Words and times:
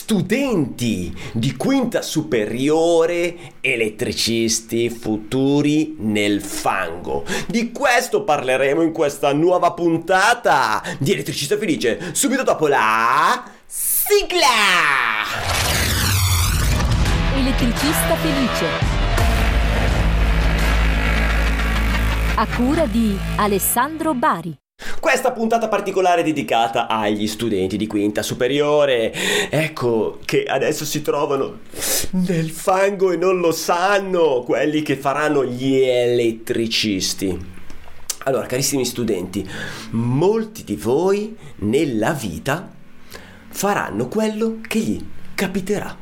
studenti 0.00 1.14
di 1.32 1.56
quinta 1.56 2.00
superiore, 2.00 3.36
elettricisti 3.60 4.88
futuri 4.88 5.94
nel 5.98 6.40
fango. 6.40 7.22
Di 7.46 7.70
questo 7.70 8.24
parleremo 8.24 8.80
in 8.80 8.92
questa 8.92 9.34
nuova 9.34 9.72
puntata 9.72 10.82
di 10.98 11.12
Elettricista 11.12 11.58
Felice, 11.58 12.12
subito 12.12 12.42
dopo 12.42 12.66
la 12.66 13.44
sigla! 13.66 14.48
Elettricista 17.36 18.16
Felice. 18.16 18.66
A 22.36 22.46
cura 22.56 22.86
di 22.86 23.14
Alessandro 23.36 24.14
Bari. 24.14 24.59
Questa 24.98 25.32
puntata 25.32 25.68
particolare 25.68 26.22
è 26.22 26.24
dedicata 26.24 26.86
agli 26.86 27.26
studenti 27.26 27.76
di 27.76 27.86
quinta 27.86 28.22
superiore, 28.22 29.12
ecco 29.50 30.18
che 30.24 30.44
adesso 30.44 30.84
si 30.84 31.02
trovano 31.02 31.60
nel 32.12 32.50
fango 32.50 33.12
e 33.12 33.16
non 33.16 33.38
lo 33.38 33.52
sanno, 33.52 34.42
quelli 34.42 34.82
che 34.82 34.96
faranno 34.96 35.44
gli 35.44 35.76
elettricisti. 35.76 37.58
Allora, 38.24 38.46
carissimi 38.46 38.84
studenti, 38.84 39.48
molti 39.90 40.64
di 40.64 40.76
voi 40.76 41.36
nella 41.56 42.12
vita 42.12 42.70
faranno 43.48 44.08
quello 44.08 44.58
che 44.66 44.78
gli 44.78 45.04
capiterà. 45.34 45.96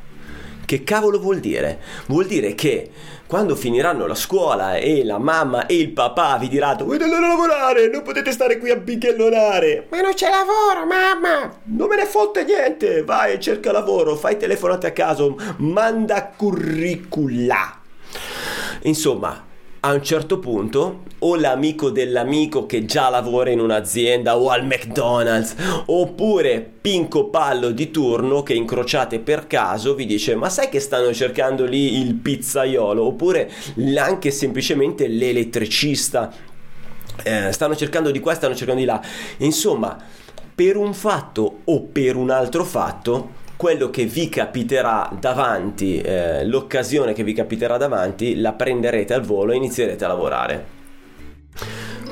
Che 0.68 0.84
cavolo 0.84 1.18
vuol 1.18 1.38
dire? 1.38 1.78
Vuol 2.08 2.26
dire 2.26 2.54
che 2.54 2.90
quando 3.26 3.56
finiranno 3.56 4.06
la 4.06 4.14
scuola 4.14 4.76
e 4.76 5.02
la 5.02 5.16
mamma 5.16 5.64
e 5.64 5.78
il 5.78 5.92
papà 5.92 6.36
vi 6.36 6.46
diranno 6.46 6.84
dovete 6.84 7.04
andare 7.04 7.24
a 7.24 7.28
lavorare, 7.28 7.88
non 7.88 8.02
potete 8.02 8.32
stare 8.32 8.58
qui 8.58 8.68
a 8.68 8.76
bighellonare. 8.76 9.86
Ma 9.88 10.02
non 10.02 10.12
c'è 10.12 10.28
lavoro, 10.28 10.84
mamma! 10.84 11.60
Non 11.62 11.88
me 11.88 11.96
ne 11.96 12.04
fotte 12.04 12.44
niente, 12.44 13.02
vai 13.02 13.32
e 13.32 13.40
cerca 13.40 13.72
lavoro, 13.72 14.14
fai 14.14 14.36
telefonate 14.36 14.88
a 14.88 14.92
caso, 14.92 15.38
manda 15.56 16.32
curricula. 16.36 17.80
Insomma, 18.82 19.46
a 19.80 19.92
un 19.92 20.02
certo 20.02 20.38
punto 20.38 21.04
o 21.20 21.36
l'amico 21.36 21.90
dell'amico 21.90 22.66
che 22.66 22.84
già 22.84 23.08
lavora 23.08 23.50
in 23.50 23.60
un'azienda 23.60 24.36
o 24.36 24.48
al 24.48 24.64
McDonald's 24.64 25.54
oppure 25.86 26.68
Pinco 26.80 27.28
Pallo 27.28 27.70
di 27.70 27.90
turno 27.90 28.42
che 28.42 28.54
incrociate 28.54 29.20
per 29.20 29.46
caso 29.46 29.94
vi 29.94 30.06
dice 30.06 30.34
ma 30.34 30.48
sai 30.48 30.68
che 30.68 30.80
stanno 30.80 31.12
cercando 31.12 31.64
lì 31.64 32.00
il 32.00 32.14
pizzaiolo? 32.14 33.04
Oppure 33.04 33.50
anche 33.96 34.30
semplicemente 34.30 35.06
l'elettricista 35.06 36.32
eh, 37.22 37.52
stanno 37.52 37.76
cercando 37.76 38.10
di 38.10 38.20
qua 38.20 38.34
stanno 38.34 38.54
cercando 38.54 38.80
di 38.80 38.86
là. 38.86 39.00
Insomma 39.38 39.96
per 40.54 40.76
un 40.76 40.92
fatto 40.92 41.60
o 41.64 41.82
per 41.82 42.16
un 42.16 42.30
altro 42.30 42.64
fatto 42.64 43.46
quello 43.58 43.90
che 43.90 44.04
vi 44.04 44.28
capiterà 44.28 45.10
davanti, 45.18 46.00
eh, 46.00 46.46
l'occasione 46.46 47.12
che 47.12 47.24
vi 47.24 47.32
capiterà 47.32 47.76
davanti, 47.76 48.36
la 48.36 48.52
prenderete 48.52 49.14
al 49.14 49.22
volo 49.22 49.50
e 49.50 49.56
inizierete 49.56 50.04
a 50.04 50.08
lavorare 50.08 50.66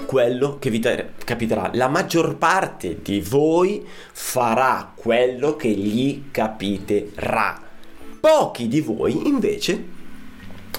quello 0.06 0.56
che 0.58 0.70
vi 0.70 0.80
capiterà. 0.80 1.70
La 1.74 1.86
maggior 1.86 2.36
parte 2.36 2.98
di 3.00 3.20
voi 3.20 3.86
farà 4.12 4.90
quello 4.92 5.54
che 5.54 5.68
gli 5.68 6.24
capiterà. 6.32 7.62
Pochi 8.18 8.66
di 8.66 8.80
voi 8.80 9.28
invece 9.28 9.94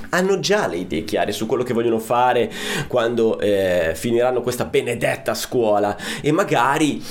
hanno 0.09 0.39
già 0.39 0.67
le 0.67 0.77
idee 0.77 1.05
chiare 1.05 1.31
su 1.31 1.45
quello 1.45 1.63
che 1.63 1.73
vogliono 1.73 1.99
fare 1.99 2.51
quando 2.88 3.39
eh, 3.39 3.93
finiranno 3.95 4.41
questa 4.41 4.65
benedetta 4.65 5.33
scuola 5.33 5.95
e 6.21 6.31
magari 6.33 7.01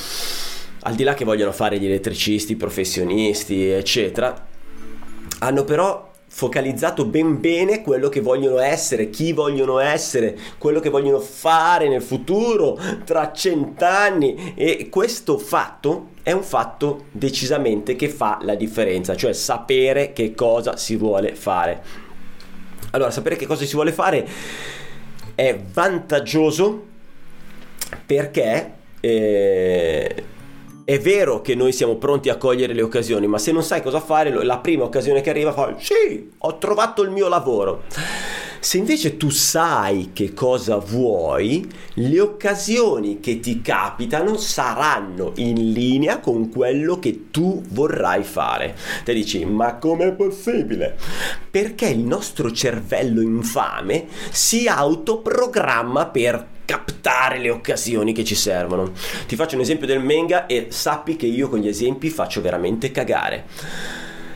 al 0.86 0.94
di 0.94 1.02
là 1.02 1.14
che 1.14 1.24
vogliono 1.24 1.50
fare 1.50 1.80
gli 1.80 1.84
elettricisti, 1.84 2.54
professionisti, 2.54 3.68
eccetera, 3.68 4.46
hanno 5.40 5.64
però 5.64 6.12
focalizzato 6.28 7.04
ben 7.06 7.40
bene 7.40 7.82
quello 7.82 8.08
che 8.08 8.20
vogliono 8.20 8.58
essere, 8.58 9.10
chi 9.10 9.32
vogliono 9.32 9.80
essere, 9.80 10.38
quello 10.58 10.78
che 10.78 10.88
vogliono 10.88 11.18
fare 11.18 11.88
nel 11.88 12.02
futuro, 12.02 12.78
tra 13.04 13.32
cent'anni 13.32 14.54
e 14.54 14.88
questo 14.88 15.38
fatto 15.38 16.10
è 16.22 16.30
un 16.30 16.44
fatto 16.44 17.06
decisamente 17.10 17.96
che 17.96 18.08
fa 18.08 18.38
la 18.42 18.54
differenza, 18.54 19.16
cioè 19.16 19.32
sapere 19.32 20.12
che 20.12 20.36
cosa 20.36 20.76
si 20.76 20.94
vuole 20.94 21.34
fare. 21.34 21.82
Allora, 22.92 23.10
sapere 23.10 23.34
che 23.34 23.46
cosa 23.46 23.64
si 23.64 23.74
vuole 23.74 23.90
fare 23.90 24.28
è 25.34 25.58
vantaggioso 25.72 26.84
perché 28.06 28.72
eh, 29.00 30.24
è 30.86 31.00
vero 31.00 31.40
che 31.40 31.56
noi 31.56 31.72
siamo 31.72 31.96
pronti 31.96 32.28
a 32.28 32.36
cogliere 32.36 32.72
le 32.72 32.80
occasioni, 32.80 33.26
ma 33.26 33.38
se 33.38 33.50
non 33.50 33.64
sai 33.64 33.82
cosa 33.82 33.98
fare, 33.98 34.30
la 34.44 34.58
prima 34.58 34.84
occasione 34.84 35.20
che 35.20 35.30
arriva 35.30 35.52
fa 35.52 35.74
sì, 35.80 36.30
ho 36.38 36.58
trovato 36.58 37.02
il 37.02 37.10
mio 37.10 37.26
lavoro. 37.26 37.82
Se 38.60 38.78
invece 38.78 39.16
tu 39.16 39.28
sai 39.28 40.10
che 40.12 40.32
cosa 40.32 40.76
vuoi, 40.76 41.68
le 41.94 42.20
occasioni 42.20 43.18
che 43.18 43.40
ti 43.40 43.60
capitano 43.62 44.36
saranno 44.36 45.32
in 45.36 45.72
linea 45.72 46.20
con 46.20 46.50
quello 46.50 47.00
che 47.00 47.30
tu 47.32 47.64
vorrai 47.70 48.22
fare. 48.22 48.76
Te 49.02 49.12
dici, 49.12 49.44
ma 49.44 49.78
com'è 49.78 50.12
possibile? 50.12 50.96
Perché 51.50 51.88
il 51.88 51.98
nostro 51.98 52.52
cervello 52.52 53.20
infame 53.20 54.06
si 54.30 54.68
autoprogramma 54.68 56.06
per 56.06 56.54
captare 56.66 57.38
le 57.38 57.48
occasioni 57.48 58.12
che 58.12 58.24
ci 58.24 58.34
servono. 58.34 58.92
Ti 59.26 59.36
faccio 59.36 59.54
un 59.54 59.62
esempio 59.62 59.86
del 59.86 60.00
Menga 60.00 60.44
e 60.44 60.66
sappi 60.68 61.16
che 61.16 61.24
io 61.24 61.48
con 61.48 61.60
gli 61.60 61.68
esempi 61.68 62.10
faccio 62.10 62.42
veramente 62.42 62.90
cagare. 62.90 63.44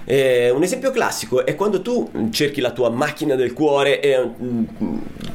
Eh, 0.05 0.51
un 0.51 0.63
esempio 0.63 0.91
classico 0.91 1.45
è 1.45 1.55
quando 1.55 1.83
tu 1.83 2.11
cerchi 2.31 2.61
la 2.61 2.73
tua 2.73 2.89
macchina 2.89 3.35
del 3.35 3.53
cuore 3.53 4.01
e 4.01 4.19
mm, 4.19 4.65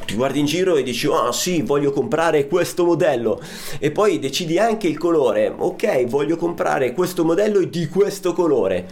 ti 0.05 0.15
guardi 0.15 0.39
in 0.39 0.45
giro 0.45 0.75
e 0.75 0.83
dici 0.83 1.05
ah 1.07 1.27
oh, 1.27 1.31
sì 1.31 1.61
voglio 1.61 1.91
comprare 1.91 2.47
questo 2.47 2.83
modello 2.83 3.39
e 3.79 3.91
poi 3.91 4.19
decidi 4.19 4.57
anche 4.57 4.87
il 4.87 4.97
colore 4.97 5.53
ok 5.55 6.05
voglio 6.07 6.35
comprare 6.35 6.91
questo 6.93 7.23
modello 7.23 7.63
di 7.63 7.87
questo 7.87 8.33
colore 8.33 8.87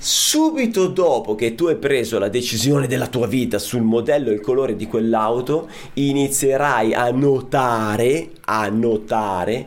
Subito 0.00 0.86
dopo 0.86 1.34
che 1.34 1.56
tu 1.56 1.66
hai 1.66 1.74
preso 1.74 2.20
la 2.20 2.28
decisione 2.28 2.86
della 2.86 3.08
tua 3.08 3.26
vita 3.26 3.58
sul 3.58 3.82
modello 3.82 4.30
e 4.30 4.34
il 4.34 4.40
colore 4.40 4.76
di 4.76 4.86
quell'auto, 4.86 5.68
inizierai 5.94 6.94
a 6.94 7.10
notare, 7.10 8.30
a 8.44 8.68
notare 8.68 9.66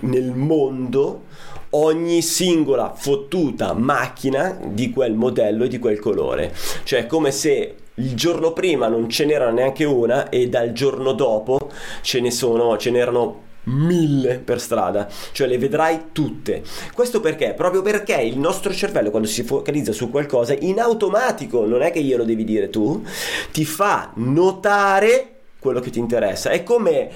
nel 0.00 0.32
mondo 0.32 1.22
ogni 1.70 2.22
singola 2.22 2.94
fottuta 2.94 3.72
macchina 3.72 4.56
di 4.64 4.90
quel 4.90 5.14
modello 5.14 5.64
e 5.64 5.68
di 5.68 5.80
quel 5.80 5.98
colore. 5.98 6.54
Cioè, 6.84 7.08
come 7.08 7.32
se 7.32 7.74
il 7.94 8.14
giorno 8.14 8.52
prima 8.52 8.86
non 8.86 9.08
ce 9.08 9.24
n'era 9.24 9.50
neanche 9.50 9.84
una 9.84 10.28
e 10.28 10.48
dal 10.48 10.72
giorno 10.72 11.14
dopo 11.14 11.70
ce 12.00 12.20
ne 12.20 12.30
sono, 12.30 12.76
ce 12.76 12.90
n'erano 12.90 13.42
mille 13.64 14.38
per 14.38 14.60
strada, 14.60 15.08
cioè 15.32 15.46
le 15.46 15.58
vedrai 15.58 16.06
tutte. 16.12 16.62
Questo 16.92 17.20
perché? 17.20 17.54
Proprio 17.54 17.82
perché 17.82 18.14
il 18.14 18.38
nostro 18.38 18.72
cervello 18.72 19.10
quando 19.10 19.28
si 19.28 19.42
focalizza 19.42 19.92
su 19.92 20.10
qualcosa 20.10 20.54
in 20.58 20.80
automatico, 20.80 21.66
non 21.66 21.82
è 21.82 21.90
che 21.90 22.02
glielo 22.02 22.24
devi 22.24 22.44
dire 22.44 22.70
tu, 22.70 23.04
ti 23.52 23.64
fa 23.64 24.10
notare 24.14 25.30
quello 25.58 25.80
che 25.80 25.90
ti 25.90 25.98
interessa. 25.98 26.50
È 26.50 26.62
come 26.62 27.10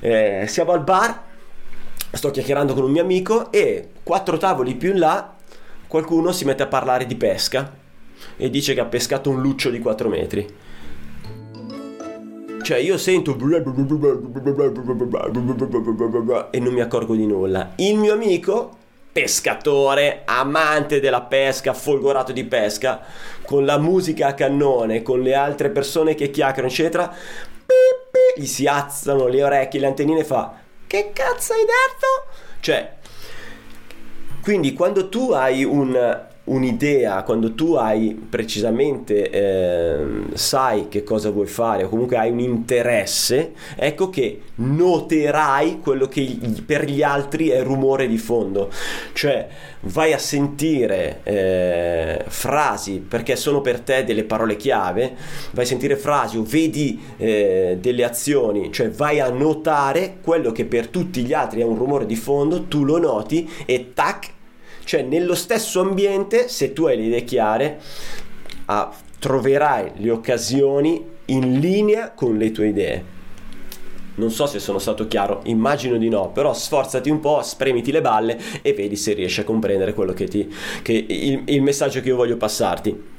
eh, 0.00 0.44
siamo 0.48 0.72
al 0.72 0.82
bar, 0.82 1.22
sto 2.12 2.30
chiacchierando 2.30 2.74
con 2.74 2.84
un 2.84 2.90
mio 2.90 3.02
amico 3.02 3.50
e 3.52 3.88
quattro 4.02 4.36
tavoli 4.36 4.74
più 4.74 4.90
in 4.90 4.98
là 4.98 5.34
qualcuno 5.86 6.30
si 6.30 6.44
mette 6.44 6.62
a 6.62 6.68
parlare 6.68 7.04
di 7.04 7.16
pesca 7.16 7.76
e 8.36 8.48
dice 8.48 8.74
che 8.74 8.80
ha 8.80 8.84
pescato 8.84 9.30
un 9.30 9.40
luccio 9.40 9.70
di 9.70 9.80
4 9.80 10.08
metri 10.08 10.54
cioè 12.62 12.78
io 12.78 12.96
sento 12.98 13.36
e 16.50 16.60
non 16.60 16.72
mi 16.72 16.80
accorgo 16.80 17.14
di 17.14 17.26
nulla. 17.26 17.72
Il 17.76 17.98
mio 17.98 18.12
amico, 18.12 18.76
pescatore, 19.12 20.22
amante 20.24 21.00
della 21.00 21.22
pesca, 21.22 21.72
folgorato 21.72 22.32
di 22.32 22.44
pesca, 22.44 23.00
con 23.44 23.64
la 23.64 23.78
musica 23.78 24.28
a 24.28 24.34
cannone, 24.34 25.02
con 25.02 25.20
le 25.20 25.34
altre 25.34 25.70
persone 25.70 26.14
che 26.14 26.30
chiacchierano, 26.30 26.72
eccetera, 26.72 27.14
gli 28.36 28.46
si 28.46 28.66
alzano 28.66 29.26
le 29.26 29.42
orecchie, 29.42 29.80
le 29.80 29.86
antennine 29.86 30.20
e 30.20 30.24
fa 30.24 30.60
che 30.90 31.12
cazzo 31.12 31.52
hai 31.52 31.60
detto? 31.60 32.34
Cioè, 32.58 32.94
quindi 34.42 34.72
quando 34.72 35.08
tu 35.08 35.30
hai 35.30 35.62
un 35.62 36.26
un'idea, 36.50 37.22
quando 37.22 37.54
tu 37.54 37.74
hai 37.74 38.14
precisamente 38.28 39.30
eh, 39.30 40.04
sai 40.34 40.88
che 40.88 41.04
cosa 41.04 41.30
vuoi 41.30 41.46
fare 41.46 41.84
o 41.84 41.88
comunque 41.88 42.16
hai 42.16 42.30
un 42.30 42.40
interesse, 42.40 43.52
ecco 43.76 44.10
che 44.10 44.40
noterai 44.56 45.78
quello 45.80 46.08
che 46.08 46.38
per 46.66 46.84
gli 46.84 47.02
altri 47.02 47.48
è 47.48 47.62
rumore 47.62 48.08
di 48.08 48.18
fondo. 48.18 48.68
Cioè 49.12 49.48
vai 49.82 50.12
a 50.12 50.18
sentire 50.18 51.20
eh, 51.22 52.24
frasi 52.26 53.04
perché 53.06 53.36
sono 53.36 53.60
per 53.60 53.80
te 53.80 54.04
delle 54.04 54.24
parole 54.24 54.56
chiave, 54.56 55.14
vai 55.52 55.64
a 55.64 55.68
sentire 55.68 55.96
frasi 55.96 56.36
o 56.36 56.42
vedi 56.42 57.00
eh, 57.16 57.78
delle 57.80 58.04
azioni, 58.04 58.72
cioè 58.72 58.90
vai 58.90 59.20
a 59.20 59.30
notare 59.30 60.16
quello 60.20 60.50
che 60.50 60.64
per 60.64 60.88
tutti 60.88 61.22
gli 61.22 61.32
altri 61.32 61.60
è 61.60 61.64
un 61.64 61.76
rumore 61.76 62.06
di 62.06 62.16
fondo, 62.16 62.64
tu 62.64 62.84
lo 62.84 62.98
noti 62.98 63.48
e 63.66 63.92
tac 63.94 64.38
Cioè 64.84 65.02
nello 65.02 65.34
stesso 65.34 65.80
ambiente, 65.80 66.48
se 66.48 66.72
tu 66.72 66.86
hai 66.86 66.96
le 66.96 67.04
idee 67.04 67.24
chiare, 67.24 67.80
ah, 68.66 68.92
troverai 69.18 69.92
le 69.96 70.10
occasioni 70.10 71.04
in 71.26 71.60
linea 71.60 72.10
con 72.10 72.36
le 72.36 72.50
tue 72.50 72.68
idee. 72.68 73.04
Non 74.16 74.30
so 74.30 74.46
se 74.46 74.58
sono 74.58 74.78
stato 74.78 75.06
chiaro, 75.06 75.40
immagino 75.44 75.96
di 75.96 76.08
no, 76.08 76.30
però 76.30 76.52
sforzati 76.52 77.08
un 77.08 77.20
po', 77.20 77.42
spremiti 77.42 77.92
le 77.92 78.00
balle 78.00 78.38
e 78.60 78.72
vedi 78.74 78.96
se 78.96 79.14
riesci 79.14 79.40
a 79.40 79.44
comprendere 79.44 79.94
quello 79.94 80.12
che 80.12 80.26
ti, 80.26 80.52
che 80.82 80.92
il, 80.92 81.42
il 81.46 81.62
messaggio 81.62 82.00
che 82.00 82.08
io 82.08 82.16
voglio 82.16 82.36
passarti. 82.36 83.18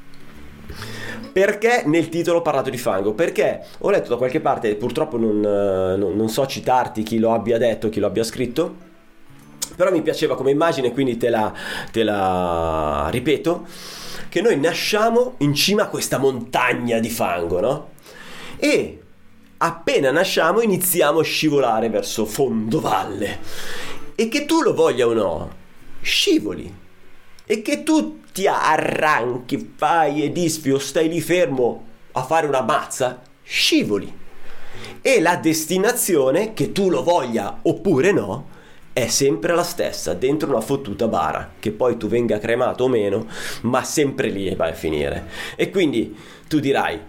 Perché 1.31 1.83
nel 1.85 2.09
titolo 2.09 2.39
ho 2.39 2.41
parlato 2.41 2.69
di 2.69 2.77
fango? 2.77 3.13
Perché 3.13 3.63
ho 3.79 3.89
letto 3.89 4.09
da 4.09 4.17
qualche 4.17 4.41
parte, 4.41 4.75
purtroppo 4.75 5.17
non, 5.17 5.39
non, 5.39 6.13
non 6.15 6.29
so 6.29 6.45
citarti 6.45 7.03
chi 7.03 7.19
lo 7.19 7.31
abbia 7.31 7.57
detto, 7.57 7.89
chi 7.89 7.99
lo 7.99 8.07
abbia 8.07 8.23
scritto, 8.23 8.89
però 9.75 9.91
mi 9.91 10.01
piaceva 10.01 10.35
come 10.35 10.51
immagine, 10.51 10.91
quindi 10.91 11.17
te 11.17 11.29
la, 11.29 11.53
te 11.91 12.03
la 12.03 13.07
ripeto, 13.09 13.65
che 14.29 14.41
noi 14.41 14.59
nasciamo 14.59 15.35
in 15.39 15.53
cima 15.53 15.83
a 15.83 15.87
questa 15.87 16.17
montagna 16.17 16.99
di 16.99 17.09
fango, 17.09 17.59
no? 17.59 17.89
E 18.57 19.01
appena 19.57 20.11
nasciamo 20.11 20.61
iniziamo 20.61 21.19
a 21.19 21.23
scivolare 21.23 21.89
verso 21.89 22.25
fondovalle 22.25 23.39
e 24.15 24.27
che 24.27 24.45
tu 24.45 24.61
lo 24.61 24.73
voglia 24.73 25.07
o 25.07 25.13
no, 25.13 25.55
scivoli 26.01 26.79
e 27.45 27.61
che 27.61 27.83
tu 27.83 28.21
ti 28.31 28.47
arranchi, 28.47 29.73
fai 29.75 30.23
e 30.23 30.31
disfi 30.31 30.71
o 30.71 30.79
stai 30.79 31.09
lì 31.09 31.21
fermo 31.21 31.85
a 32.13 32.23
fare 32.23 32.47
una 32.47 32.61
mazza, 32.61 33.21
scivoli. 33.43 34.19
E 35.01 35.19
la 35.19 35.35
destinazione, 35.35 36.53
che 36.53 36.71
tu 36.71 36.89
lo 36.89 37.03
voglia 37.03 37.59
oppure 37.63 38.11
no, 38.11 38.47
è 38.93 39.07
sempre 39.07 39.55
la 39.55 39.63
stessa, 39.63 40.13
dentro 40.13 40.49
una 40.49 40.61
fottuta 40.61 41.07
bara, 41.07 41.53
che 41.59 41.71
poi 41.71 41.97
tu 41.97 42.07
venga 42.07 42.39
cremato 42.39 42.85
o 42.85 42.87
meno, 42.89 43.27
ma 43.61 43.83
sempre 43.83 44.29
lì 44.29 44.53
vai 44.55 44.71
a 44.71 44.75
finire. 44.75 45.27
E 45.55 45.69
quindi 45.69 46.15
tu 46.47 46.59
dirai, 46.59 46.99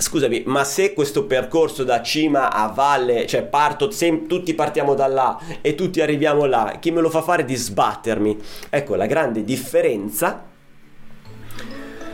Scusami, 0.00 0.44
ma 0.46 0.64
se 0.64 0.94
questo 0.94 1.24
percorso 1.24 1.84
da 1.84 2.00
cima 2.00 2.50
a 2.50 2.68
valle, 2.68 3.26
cioè 3.26 3.42
parto, 3.42 3.90
sem- 3.90 4.26
tutti 4.26 4.54
partiamo 4.54 4.94
da 4.94 5.06
là 5.06 5.38
e 5.60 5.74
tutti 5.74 6.00
arriviamo 6.00 6.46
là, 6.46 6.78
chi 6.80 6.90
me 6.90 7.02
lo 7.02 7.10
fa 7.10 7.20
fare 7.20 7.44
di 7.44 7.54
sbattermi? 7.54 8.38
Ecco, 8.70 8.94
la 8.94 9.04
grande 9.04 9.44
differenza 9.44 10.46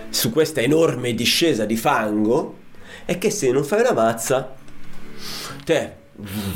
su 0.08 0.32
questa 0.32 0.60
enorme 0.60 1.14
discesa 1.14 1.64
di 1.64 1.76
fango 1.76 2.56
è 3.04 3.18
che 3.18 3.30
se 3.30 3.52
non 3.52 3.62
fai 3.62 3.80
una 3.80 3.92
mazza, 3.92 4.56
te 5.64 5.92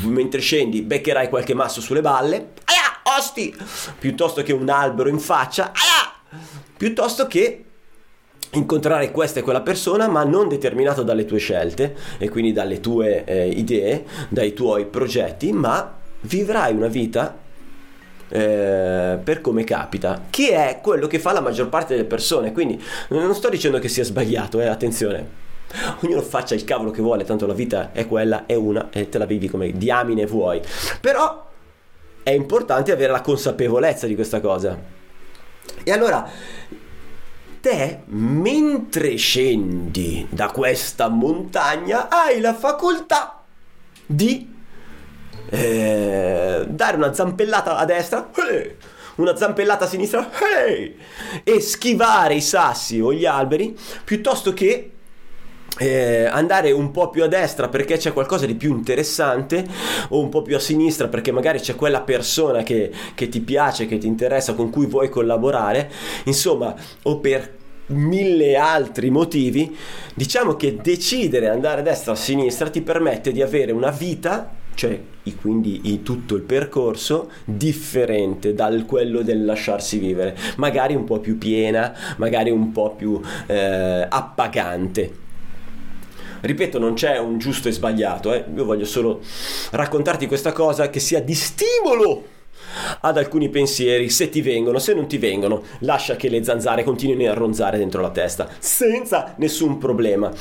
mentre 0.03 0.41
scendi 0.41 0.81
beccherai 0.81 1.29
qualche 1.29 1.53
masso 1.53 1.81
sulle 1.81 2.01
balle, 2.01 2.53
aia, 2.65 3.17
osti, 3.17 3.55
piuttosto 3.99 4.43
che 4.43 4.53
un 4.53 4.69
albero 4.69 5.09
in 5.09 5.19
faccia, 5.19 5.71
aia, 5.71 6.39
piuttosto 6.75 7.27
che 7.27 7.65
incontrare 8.53 9.11
questa 9.11 9.39
e 9.39 9.43
quella 9.43 9.61
persona 9.61 10.07
ma 10.07 10.23
non 10.23 10.49
determinato 10.49 11.03
dalle 11.03 11.25
tue 11.25 11.37
scelte 11.37 11.95
e 12.17 12.29
quindi 12.29 12.51
dalle 12.51 12.79
tue 12.79 13.23
eh, 13.23 13.47
idee, 13.47 14.05
dai 14.29 14.53
tuoi 14.53 14.85
progetti, 14.85 15.51
ma 15.53 15.99
vivrai 16.21 16.73
una 16.73 16.87
vita 16.87 17.37
eh, 18.29 19.19
per 19.21 19.41
come 19.41 19.63
capita, 19.63 20.25
che 20.29 20.51
è 20.51 20.79
quello 20.81 21.07
che 21.07 21.19
fa 21.19 21.31
la 21.33 21.41
maggior 21.41 21.69
parte 21.69 21.95
delle 21.95 22.07
persone. 22.07 22.51
Quindi 22.51 22.81
non 23.09 23.33
sto 23.35 23.49
dicendo 23.49 23.79
che 23.79 23.87
sia 23.87 24.03
sbagliato, 24.03 24.59
eh, 24.59 24.67
attenzione. 24.67 25.40
Ognuno 26.03 26.21
faccia 26.21 26.55
il 26.55 26.63
cavolo 26.63 26.91
che 26.91 27.01
vuole, 27.01 27.23
tanto 27.23 27.45
la 27.45 27.53
vita 27.53 27.91
è 27.91 28.07
quella, 28.07 28.45
è 28.45 28.55
una 28.55 28.89
e 28.91 29.09
te 29.09 29.17
la 29.17 29.25
vivi 29.25 29.47
come 29.47 29.71
diamine 29.71 30.25
vuoi. 30.25 30.61
Però 30.99 31.49
è 32.23 32.31
importante 32.31 32.91
avere 32.91 33.11
la 33.11 33.21
consapevolezza 33.21 34.07
di 34.07 34.15
questa 34.15 34.39
cosa. 34.39 34.77
E 35.83 35.91
allora 35.91 36.29
te, 37.61 38.01
mentre 38.05 39.15
scendi 39.15 40.27
da 40.29 40.49
questa 40.49 41.07
montagna, 41.07 42.09
hai 42.09 42.39
la 42.39 42.53
facoltà 42.53 43.43
di 44.05 44.51
eh, 45.49 46.65
dare 46.67 46.97
una 46.97 47.13
zampellata 47.13 47.77
a 47.77 47.85
destra, 47.85 48.29
hey, 48.35 48.75
una 49.15 49.35
zampellata 49.35 49.85
a 49.85 49.87
sinistra, 49.87 50.29
hey, 50.39 50.97
e 51.43 51.59
schivare 51.59 52.35
i 52.35 52.41
sassi 52.41 52.99
o 52.99 53.13
gli 53.13 53.25
alberi, 53.25 53.77
piuttosto 54.03 54.53
che 54.53 54.91
eh, 55.79 56.25
andare 56.25 56.71
un 56.71 56.91
po' 56.91 57.09
più 57.09 57.23
a 57.23 57.27
destra 57.27 57.69
perché 57.69 57.97
c'è 57.97 58.13
qualcosa 58.13 58.45
di 58.45 58.55
più 58.55 58.71
interessante 58.71 59.65
o 60.09 60.19
un 60.19 60.29
po' 60.29 60.41
più 60.41 60.55
a 60.55 60.59
sinistra 60.59 61.07
perché 61.07 61.31
magari 61.31 61.59
c'è 61.59 61.75
quella 61.75 62.01
persona 62.01 62.63
che, 62.63 62.91
che 63.15 63.29
ti 63.29 63.41
piace, 63.41 63.85
che 63.85 63.97
ti 63.97 64.07
interessa, 64.07 64.53
con 64.53 64.69
cui 64.69 64.85
vuoi 64.85 65.09
collaborare, 65.09 65.89
insomma, 66.25 66.75
o 67.03 67.19
per 67.19 67.59
mille 67.87 68.55
altri 68.55 69.09
motivi, 69.09 69.75
diciamo 70.13 70.55
che 70.55 70.77
decidere 70.77 71.49
andare 71.49 71.81
a 71.81 71.83
destra 71.83 72.11
o 72.11 72.15
a 72.15 72.17
sinistra 72.17 72.69
ti 72.69 72.81
permette 72.81 73.31
di 73.31 73.41
avere 73.41 73.71
una 73.71 73.89
vita 73.89 74.59
cioè 74.73 74.99
quindi 75.39 76.01
tutto 76.01 76.35
il 76.35 76.41
percorso 76.41 77.29
differente 77.45 78.53
dal 78.53 78.85
quello 78.85 79.21
del 79.21 79.45
lasciarsi 79.45 79.99
vivere, 79.99 80.35
magari 80.57 80.95
un 80.95 81.03
po' 81.03 81.19
più 81.19 81.37
piena, 81.37 81.93
magari 82.17 82.49
un 82.49 82.71
po' 82.71 82.95
più 82.95 83.19
eh, 83.47 84.07
appagante. 84.09 85.29
Ripeto, 86.41 86.79
non 86.79 86.95
c'è 86.95 87.17
un 87.19 87.37
giusto 87.37 87.67
e 87.67 87.71
sbagliato, 87.71 88.33
eh? 88.33 88.43
io 88.53 88.65
voglio 88.65 88.85
solo 88.85 89.21
raccontarti 89.71 90.25
questa 90.25 90.51
cosa 90.51 90.89
che 90.89 90.99
sia 90.99 91.21
di 91.21 91.35
stimolo 91.35 92.23
ad 93.01 93.17
alcuni 93.17 93.49
pensieri, 93.49 94.09
se 94.09 94.29
ti 94.29 94.41
vengono, 94.41 94.79
se 94.79 94.93
non 94.93 95.07
ti 95.07 95.17
vengono, 95.17 95.63
lascia 95.79 96.15
che 96.15 96.29
le 96.29 96.43
zanzare 96.43 96.83
continuino 96.83 97.29
a 97.29 97.35
ronzare 97.35 97.77
dentro 97.77 98.01
la 98.01 98.09
testa, 98.09 98.49
senza 98.57 99.35
nessun 99.37 99.77
problema. 99.77 100.31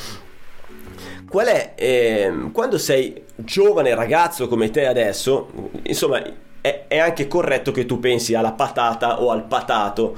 Qual 1.29 1.47
è, 1.47 1.75
eh, 1.77 2.33
quando 2.53 2.79
sei 2.79 3.23
giovane 3.37 3.95
ragazzo 3.95 4.49
come 4.49 4.71
te 4.71 4.87
adesso, 4.87 5.51
insomma, 5.83 6.23
è, 6.61 6.85
è, 6.89 6.99
anche 6.99 7.29
corretto 7.29 7.73
che 7.73 7.87
tu 7.87 8.01
pensi 8.01 8.35
alla 8.35 8.53
patata 8.53 9.23
o 9.23 9.31
al 9.31 9.45
patato 9.45 10.17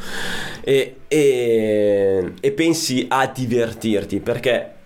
e, 0.63 0.97
e, 1.09 2.33
e 2.41 2.53
pensi 2.53 3.05
a 3.09 3.27
divertirti, 3.27 4.21
perché 4.21 4.81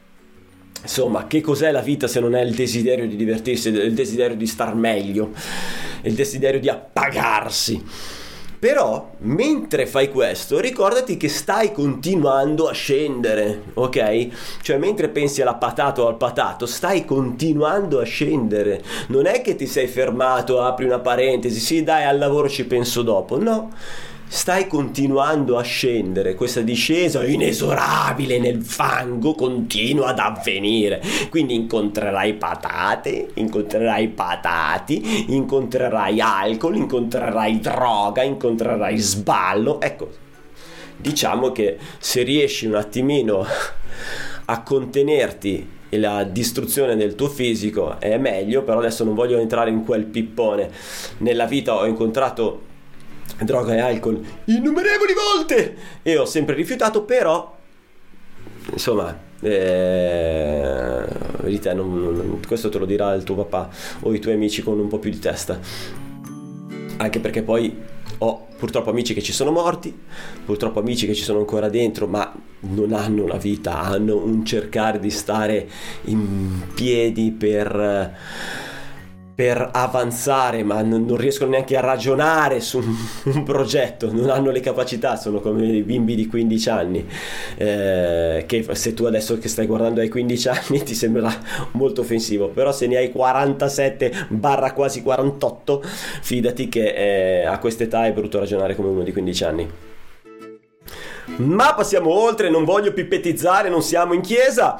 Insomma, 0.87 1.27
che 1.27 1.41
cos'è 1.41 1.73
la 1.73 1.81
vita 1.81 2.07
se 2.07 2.21
non 2.21 2.37
è 2.37 2.43
il 2.43 2.55
desiderio 2.55 3.09
di 3.09 3.17
divertirsi, 3.17 3.71
il 3.71 3.93
desiderio 3.93 4.37
di 4.37 4.47
star 4.47 4.77
meglio, 4.77 5.33
il 6.03 6.15
desiderio 6.15 6.61
di 6.61 6.69
appagarsi? 6.69 7.85
Però, 8.59 9.15
mentre 9.19 9.85
fai 9.87 10.09
questo, 10.09 10.61
ricordati 10.61 11.17
che 11.17 11.29
stai 11.29 11.73
continuando 11.73 12.69
a 12.69 12.73
scendere, 12.73 13.65
ok? 13.75 14.29
Cioè, 14.63 14.79
mentre 14.79 15.09
pensi 15.09 15.43
alla 15.43 15.57
patata 15.57 16.03
o 16.03 16.07
al 16.07 16.17
patato, 16.17 16.67
stai 16.67 17.05
continuando 17.05 17.99
a 17.99 18.05
scendere. 18.05 18.83
Non 19.09 19.27
è 19.27 19.43
che 19.43 19.57
ti 19.57 19.67
sei 19.67 19.89
fermato, 19.89 20.63
apri 20.63 20.85
una 20.85 21.01
parentesi, 21.01 21.59
sì, 21.59 21.83
dai, 21.83 22.05
al 22.05 22.17
lavoro 22.17 22.49
ci 22.49 22.65
penso 22.65 23.03
dopo. 23.03 23.37
No 23.39 23.73
stai 24.29 24.67
continuando 24.67 25.57
a 25.57 25.63
scendere, 25.63 26.35
questa 26.35 26.61
discesa 26.61 27.25
inesorabile 27.25 28.39
nel 28.39 28.63
fango 28.63 29.35
continua 29.35 30.09
ad 30.09 30.19
avvenire. 30.19 31.01
Quindi 31.31 31.55
incontrerai 31.55 32.35
patate, 32.35 33.31
incontrerai 33.35 34.09
patati, 34.09 35.33
incontrerai 35.33 36.21
alcol, 36.21 36.77
incontrerai 36.77 37.61
droga, 37.61 38.23
incontrerai 38.23 38.99
sballo. 38.99 39.81
Ecco, 39.81 40.11
diciamo 40.97 41.53
che 41.53 41.79
se 41.99 42.23
riesci 42.23 42.67
un 42.67 42.75
attimino 42.75 43.47
a 44.47 44.63
contenerti 44.63 45.75
e 45.89 45.99
la 45.99 46.25
distruzione 46.25 46.97
del 46.97 47.15
tuo 47.15 47.29
fisico 47.29 48.01
è 48.01 48.17
meglio, 48.19 48.63
però 48.63 48.79
adesso 48.79 49.05
non 49.05 49.15
voglio 49.15 49.39
entrare 49.39 49.71
in 49.71 49.85
quel 49.85 50.05
pippone. 50.05 50.71
Nella 51.19 51.47
vita 51.47 51.77
ho 51.77 51.87
incontrato 51.87 52.75
droga 53.43 53.75
e 53.75 53.81
alcol 53.81 54.25
innumerevoli 54.45 55.13
volte 55.13 55.77
e 56.03 56.17
ho 56.17 56.25
sempre 56.25 56.55
rifiutato, 56.55 57.03
però 57.03 57.55
insomma, 58.73 59.17
eh, 59.41 61.05
vedi 61.41 61.59
te, 61.59 61.75
non, 61.75 62.03
non, 62.03 62.41
questo 62.47 62.69
te 62.69 62.79
lo 62.79 62.87
dirà 62.87 63.15
il 63.15 63.25
tuo 63.25 63.37
papà 63.37 63.69
o 64.01 64.15
i 64.15 64.19
tuoi 64.19 64.35
amici 64.35 64.63
con 64.63 64.79
un 64.79 64.89
po' 64.89 64.99
più 64.99 65.11
di 65.11 65.19
testa. 65.19 65.59
Anche 66.99 67.21
perché 67.21 67.43
poi 67.43 67.77
ho 68.19 68.47
purtroppo 68.57 68.91
amici 68.91 69.13
che 69.13 69.21
ci 69.21 69.33
sono 69.33 69.51
morti, 69.51 69.95
purtroppo 70.45 70.81
amici 70.81 71.07
che 71.07 71.15
ci 71.15 71.23
sono 71.23 71.41
ancora 71.41 71.69
dentro, 71.69 72.07
ma 72.07 72.33
non 72.61 72.93
hanno 72.93 73.25
una 73.25 73.37
vita, 73.37 73.81
hanno 73.81 74.17
un 74.17 74.45
cercare 74.45 74.99
di 74.99 75.11
stare 75.11 75.69
in 76.05 76.63
piedi 76.75 77.31
per 77.33 78.15
per 79.37 79.69
avanzare, 79.71 80.65
ma 80.65 80.81
non, 80.81 81.05
non, 81.05 81.19
riescono 81.19 81.51
neanche 81.51 81.77
a 81.77 81.81
ragionare 81.81 82.61
su 82.61 82.79
un, 82.79 82.97
un, 83.35 83.43
progetto, 83.43 84.11
non 84.11 84.31
hanno 84.31 84.51
le 84.51 84.61
capacità, 84.61 85.17
sono 85.17 85.41
come 85.41 85.67
i 85.67 85.83
bimbi 85.83 86.15
di 86.15 86.27
15 86.27 86.69
anni, 86.71 87.07
eh, 87.57 88.45
che 88.47 88.67
se 88.73 88.95
tu 88.95 89.05
adesso 89.05 89.39
che 89.39 89.49
stai 89.49 89.67
guardando 89.67 90.01
ai 90.01 90.09
15 90.09 90.49
anni 90.49 90.83
ti 90.83 90.95
sembrerà 90.95 91.39
molto 91.73 92.01
offensivo, 92.01 92.49
però 92.49 92.73
se 92.73 92.87
ne 92.87 92.97
hai 92.97 93.13
47 93.13 94.29
barra 94.29 94.73
quasi 94.73 95.03
48, 95.03 95.83
fidati 96.23 96.71
che 96.71 97.43
eh, 97.43 97.45
a 97.45 97.59
quest'età 97.59 98.07
è 98.07 98.13
brutto 98.15 98.39
ragionare 98.39 98.75
come 98.75 98.89
uno 98.89 99.03
di 99.03 99.13
15 99.13 99.45
anni. 99.45 99.71
Ma 101.37 101.75
passiamo 101.75 102.11
oltre, 102.11 102.49
non 102.49 102.65
voglio 102.65 102.95
pipettizzare, 102.95 103.69
non 103.69 103.83
siamo 103.83 104.15
in 104.15 104.23
chiesa. 104.23 104.79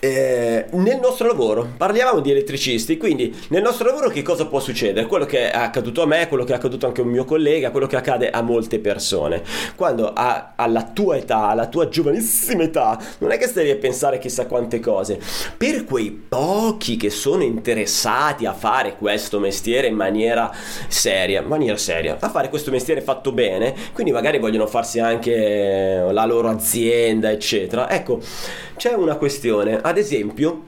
Eh, 0.00 0.66
nel 0.70 1.00
nostro 1.00 1.26
lavoro 1.26 1.72
parliamo 1.76 2.20
di 2.20 2.30
elettricisti 2.30 2.96
quindi 2.96 3.34
nel 3.48 3.62
nostro 3.62 3.84
lavoro 3.84 4.08
che 4.10 4.22
cosa 4.22 4.46
può 4.46 4.60
succedere? 4.60 5.06
Quello 5.06 5.24
che 5.24 5.50
è 5.50 5.56
accaduto 5.58 6.02
a 6.02 6.06
me 6.06 6.28
quello 6.28 6.44
che 6.44 6.52
è 6.52 6.54
accaduto 6.54 6.86
anche 6.86 7.00
a 7.00 7.04
un 7.04 7.10
mio 7.10 7.24
collega 7.24 7.72
quello 7.72 7.88
che 7.88 7.96
accade 7.96 8.30
a 8.30 8.40
molte 8.42 8.78
persone. 8.78 9.42
Quando 9.74 10.12
a, 10.12 10.52
alla 10.54 10.84
tua 10.84 11.16
età 11.16 11.48
alla 11.48 11.66
tua 11.66 11.88
giovanissima 11.88 12.62
età 12.62 12.96
non 13.18 13.32
è 13.32 13.38
che 13.38 13.48
stai 13.48 13.70
a 13.70 13.76
pensare 13.76 14.18
chissà 14.18 14.46
quante 14.46 14.78
cose. 14.78 15.18
Per 15.56 15.84
quei 15.84 16.10
pochi 16.10 16.96
che 16.96 17.10
sono 17.10 17.42
interessati 17.42 18.46
a 18.46 18.52
fare 18.52 18.94
questo 18.96 19.40
mestiere 19.40 19.88
in 19.88 19.96
maniera 19.96 20.52
seria 20.86 21.42
maniera 21.42 21.76
seria 21.76 22.16
a 22.20 22.28
fare 22.28 22.50
questo 22.50 22.70
mestiere 22.70 23.00
fatto 23.00 23.32
bene 23.32 23.74
quindi 23.92 24.12
magari 24.12 24.38
vogliono 24.38 24.66
farsi 24.68 25.00
anche 25.00 26.06
la 26.08 26.24
loro 26.24 26.48
azienda 26.48 27.32
eccetera. 27.32 27.90
Ecco 27.90 28.20
c'è 28.76 28.92
una 28.92 29.16
questione 29.16 29.77
ad 29.82 29.98
esempio, 29.98 30.64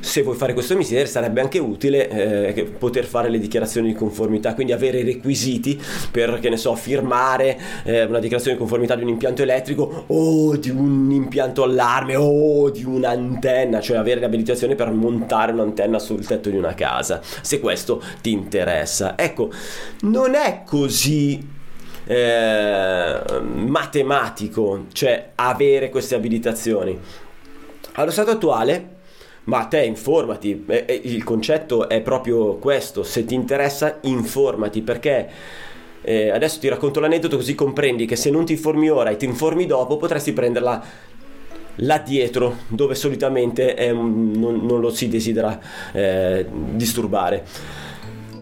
se 0.00 0.22
vuoi 0.22 0.34
fare 0.34 0.54
questo 0.54 0.74
mestiere 0.76 1.06
sarebbe 1.06 1.42
anche 1.42 1.58
utile 1.58 2.08
eh, 2.54 2.64
poter 2.64 3.04
fare 3.04 3.28
le 3.28 3.38
dichiarazioni 3.38 3.88
di 3.88 3.94
conformità, 3.94 4.54
quindi 4.54 4.72
avere 4.72 5.00
i 5.00 5.04
requisiti 5.04 5.80
per, 6.10 6.38
che 6.40 6.48
ne 6.48 6.56
so, 6.56 6.74
firmare 6.74 7.58
eh, 7.84 8.04
una 8.04 8.18
dichiarazione 8.18 8.56
di 8.56 8.62
conformità 8.62 8.94
di 8.94 9.02
un 9.02 9.10
impianto 9.10 9.42
elettrico 9.42 10.04
o 10.06 10.56
di 10.56 10.70
un 10.70 11.10
impianto 11.10 11.62
allarme 11.64 12.16
o 12.16 12.70
di 12.70 12.82
un'antenna, 12.82 13.80
cioè 13.80 13.98
avere 13.98 14.20
l'abilitazione 14.20 14.74
per 14.74 14.90
montare 14.90 15.52
un'antenna 15.52 15.98
sul 15.98 16.24
tetto 16.26 16.48
di 16.48 16.56
una 16.56 16.74
casa, 16.74 17.20
se 17.22 17.60
questo 17.60 18.02
ti 18.22 18.32
interessa. 18.32 19.18
Ecco, 19.18 19.50
non 20.02 20.34
è 20.34 20.62
così 20.64 21.46
eh, 22.06 23.20
matematico, 23.66 24.86
cioè 24.92 25.32
avere 25.34 25.90
queste 25.90 26.14
abilitazioni. 26.14 26.98
Allo 27.94 28.10
stato 28.12 28.30
attuale, 28.30 28.98
ma 29.44 29.64
te 29.64 29.82
informati, 29.84 30.64
il 31.02 31.24
concetto 31.24 31.88
è 31.88 32.00
proprio 32.00 32.54
questo, 32.56 33.02
se 33.02 33.24
ti 33.24 33.34
interessa 33.34 33.98
informati 34.02 34.80
perché 34.82 35.28
eh, 36.02 36.30
adesso 36.30 36.60
ti 36.60 36.68
racconto 36.68 37.00
l'aneddoto 37.00 37.36
così 37.36 37.54
comprendi 37.54 38.06
che 38.06 38.16
se 38.16 38.30
non 38.30 38.44
ti 38.44 38.52
informi 38.52 38.88
ora 38.88 39.10
e 39.10 39.16
ti 39.16 39.24
informi 39.26 39.66
dopo 39.66 39.96
potresti 39.96 40.32
prenderla 40.32 40.82
là 41.82 41.98
dietro 41.98 42.58
dove 42.68 42.94
solitamente 42.94 43.74
è, 43.74 43.92
non, 43.92 44.60
non, 44.64 44.80
lo 44.80 44.90
si 44.90 45.08
desidera 45.08 45.58
eh, 45.92 46.46
disturbare. 46.48 47.44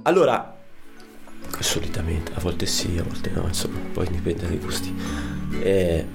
Allora, 0.02 0.56
solitamente, 1.58 2.32
a 2.34 2.40
volte 2.40 2.66
sì, 2.66 2.96
a 2.98 3.02
volte 3.02 3.30
no, 3.30 3.44
insomma, 3.46 3.78
poi 3.92 4.08
dipende 4.10 4.46
dai 4.46 4.58
gusti. 4.58 4.94
Eh, 5.62 6.06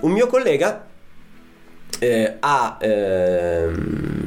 un 0.00 0.12
mio 0.12 0.26
collega 0.26 0.94
eh, 1.98 2.36
ha, 2.40 2.76
eh, 2.80 3.68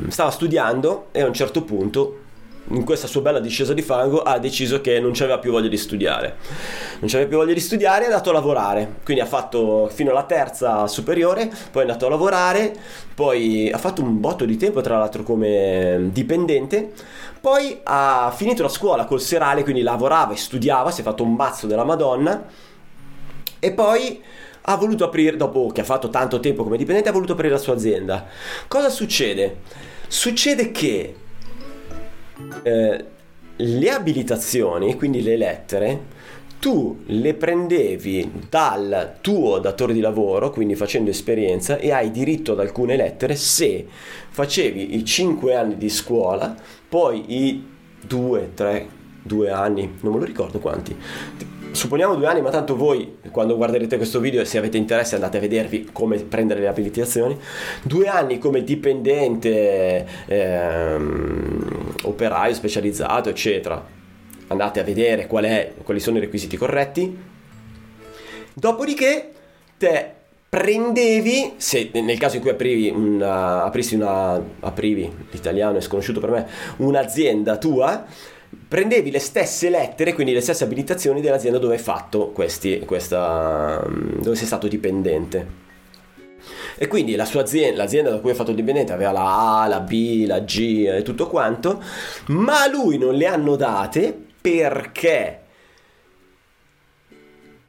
stava 0.08 0.32
studiando 0.32 1.08
e 1.12 1.22
a 1.22 1.26
un 1.26 1.34
certo 1.34 1.64
punto 1.64 2.28
in 2.72 2.84
questa 2.84 3.08
sua 3.08 3.22
bella 3.22 3.40
discesa 3.40 3.74
di 3.74 3.82
fango 3.82 4.22
ha 4.22 4.38
deciso 4.38 4.82
che 4.82 5.00
non 5.00 5.12
c'aveva 5.14 5.40
più 5.40 5.52
voglia 5.52 5.68
di 5.68 5.78
studiare. 5.78 6.36
Non 7.00 7.10
c'aveva 7.10 7.28
più 7.28 7.38
voglia 7.38 7.54
di 7.54 7.60
studiare 7.60 8.04
è 8.04 8.06
andato 8.06 8.30
a 8.30 8.34
lavorare. 8.34 8.96
Quindi 9.04 9.24
ha 9.24 9.26
fatto 9.26 9.90
fino 9.92 10.12
alla 10.12 10.24
terza 10.24 10.86
superiore, 10.88 11.48
poi 11.72 11.84
è 11.84 11.86
andato 11.86 12.06
a 12.06 12.10
lavorare, 12.10 12.74
poi 13.16 13.72
ha 13.72 13.78
fatto 13.78 14.02
un 14.02 14.20
botto 14.20 14.46
di 14.46 14.58
tempo 14.58 14.82
tra 14.82 14.98
l'altro 14.98 15.24
come 15.24 16.10
dipendente, 16.12 16.92
poi 17.42 17.80
ha 17.84 18.32
finito 18.36 18.62
la 18.62 18.70
scuola 18.70 19.06
col 19.06 19.22
serale, 19.22 19.64
quindi 19.64 19.82
lavorava 19.82 20.34
e 20.34 20.38
studiava, 20.38 20.92
si 20.92 21.02
è 21.02 21.04
fatto 21.04 21.24
un 21.24 21.34
mazzo 21.34 21.66
della 21.66 21.84
Madonna 21.84 22.46
e 23.60 23.72
poi 23.72 24.22
ha 24.72 24.76
voluto 24.76 25.04
aprire, 25.04 25.36
dopo 25.36 25.72
che 25.74 25.82
ha 25.82 25.84
fatto 25.84 26.10
tanto 26.10 26.40
tempo 26.40 26.64
come 26.64 26.78
dipendente, 26.78 27.10
ha 27.10 27.14
voluto 27.14 27.34
aprire 27.34 27.54
la 27.54 27.60
sua 27.60 27.74
azienda. 27.74 28.28
Cosa 28.68 28.90
succede? 28.90 29.58
Succede 30.08 30.70
che 30.70 31.16
eh, 32.62 33.06
le 33.56 33.90
abilitazioni, 33.90 34.96
quindi 34.96 35.24
le 35.24 35.38
lettere, 35.38 36.18
tu 36.60 37.00
le 37.08 37.34
prendevi 37.34 38.32
dal 38.48 39.16
tuo 39.22 39.58
datore 39.58 39.92
di 39.92 40.02
lavoro, 40.02 40.52
quindi 40.52 40.76
facendo 40.76 41.10
esperienza, 41.10 41.78
e 41.78 41.92
hai 41.92 42.12
diritto 42.12 42.52
ad 42.52 42.60
alcune 42.60 42.96
lettere 42.96 43.36
se 43.36 43.88
facevi 44.30 44.96
i 44.96 45.04
5 45.04 45.56
anni 45.56 45.78
di 45.78 45.90
scuola, 45.90 46.56
poi 46.88 47.24
i 47.28 47.68
2, 48.06 48.52
3, 48.54 48.88
2 49.24 49.50
anni, 49.50 49.98
non 50.02 50.14
me 50.14 50.20
lo 50.20 50.26
ricordo 50.26 50.60
quanti, 50.60 50.96
supponiamo 51.72 52.16
due 52.16 52.28
anni, 52.28 52.42
ma 52.42 52.50
tanto 52.50 52.76
voi 52.76 53.18
quando 53.32 53.56
guarderete 53.56 53.98
questo 53.98 54.20
video, 54.20 54.44
se 54.46 54.58
avete 54.58 54.78
interesse, 54.78 55.16
andate 55.16 55.38
a 55.38 55.40
vedervi 55.42 55.90
come 55.92 56.18
prendere 56.18 56.60
le 56.60 56.68
abilitazioni. 56.68 57.38
Due 57.84 58.08
anni 58.08 58.38
come 58.38 58.64
dipendente, 58.64 60.06
ehm, 60.26 61.96
operaio 62.04 62.54
specializzato, 62.54 63.30
eccetera. 63.30 63.98
Andate 64.48 64.80
a 64.80 64.84
vedere 64.84 65.28
qual 65.28 65.46
è, 65.46 65.74
quali 65.84 66.00
sono 66.00 66.18
i 66.18 66.22
requisiti 66.22 66.58
corretti. 66.58 67.18
Dopodiché, 68.54 69.32
te 69.78 70.14
prendevi, 70.50 71.54
se 71.58 71.92
nel 71.94 72.18
caso 72.18 72.38
in 72.38 72.42
cui 72.42 72.50
aprivi 72.52 72.90
una, 72.90 73.64
aprivi, 73.64 75.12
l'italiano 75.30 75.78
è 75.78 75.82
sconosciuto 75.82 76.20
per 76.20 76.32
me, 76.32 76.48
un'azienda 76.78 77.58
tua, 77.58 78.06
prendevi 78.68 79.12
le 79.12 79.20
stesse 79.20 79.70
lettere, 79.70 80.14
quindi 80.14 80.34
le 80.34 80.42
stesse 80.42 80.64
abilitazioni 80.64 81.22
dell'azienda 81.22 81.58
dove 81.58 81.76
hai 81.76 81.80
fatto 81.82 82.30
questi, 82.30 82.80
questa, 82.86 83.84
mm, 83.88 84.22
dove 84.22 84.36
sei 84.36 84.46
stato 84.46 84.68
dipendente. 84.68 85.68
E 86.78 86.88
quindi 86.88 87.16
la 87.16 87.26
sua 87.26 87.42
azienda, 87.42 87.84
l'azienda 87.84 88.10
da 88.10 88.20
cui 88.20 88.30
hai 88.30 88.36
fatto 88.36 88.52
il 88.52 88.56
dipendente 88.56 88.94
aveva 88.94 89.12
la 89.12 89.62
A, 89.62 89.68
la 89.68 89.82
B, 89.82 90.26
la 90.26 90.40
G 90.40 90.86
e 90.88 91.02
tutto 91.02 91.28
quanto, 91.28 91.82
ma 92.28 92.64
a 92.64 92.68
lui 92.70 92.98
non 92.98 93.16
le 93.16 93.26
hanno 93.26 93.56
date 93.56 94.18
perché 94.40 95.42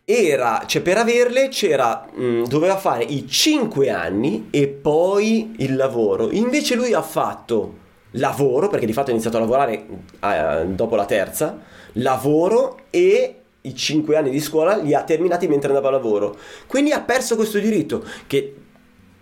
era, 0.05 0.65
cioè 0.67 0.83
per 0.83 0.99
averle 0.99 1.49
c'era, 1.49 2.09
mh, 2.13 2.23
mm, 2.23 2.45
doveva 2.45 2.77
fare 2.77 3.05
i 3.05 3.29
5 3.29 3.91
anni 3.91 4.49
e 4.51 4.69
poi 4.69 5.55
il 5.59 5.77
lavoro. 5.77 6.31
Invece 6.31 6.75
lui 6.75 6.93
ha 6.93 7.03
fatto 7.03 7.80
lavoro, 8.13 8.69
perché 8.69 8.87
di 8.87 8.93
fatto 8.93 9.11
ha 9.11 9.13
iniziato 9.13 9.37
a 9.37 9.41
lavorare 9.41 9.87
eh, 10.21 10.67
dopo 10.67 10.97
la 10.97 11.05
terza, 11.05 11.59
lavoro 11.95 12.81
e 12.91 13.35
i 13.63 13.75
5 13.75 14.17
anni 14.17 14.31
di 14.31 14.41
scuola 14.41 14.77
li 14.77 14.95
ha 14.95 15.03
terminati 15.03 15.47
mentre 15.47 15.69
andava 15.69 15.89
a 15.89 15.93
lavoro. 15.93 16.37
Quindi 16.67 16.93
ha 16.93 17.01
perso 17.01 17.37
questo 17.37 17.59
diritto 17.59 18.05
che 18.27 18.55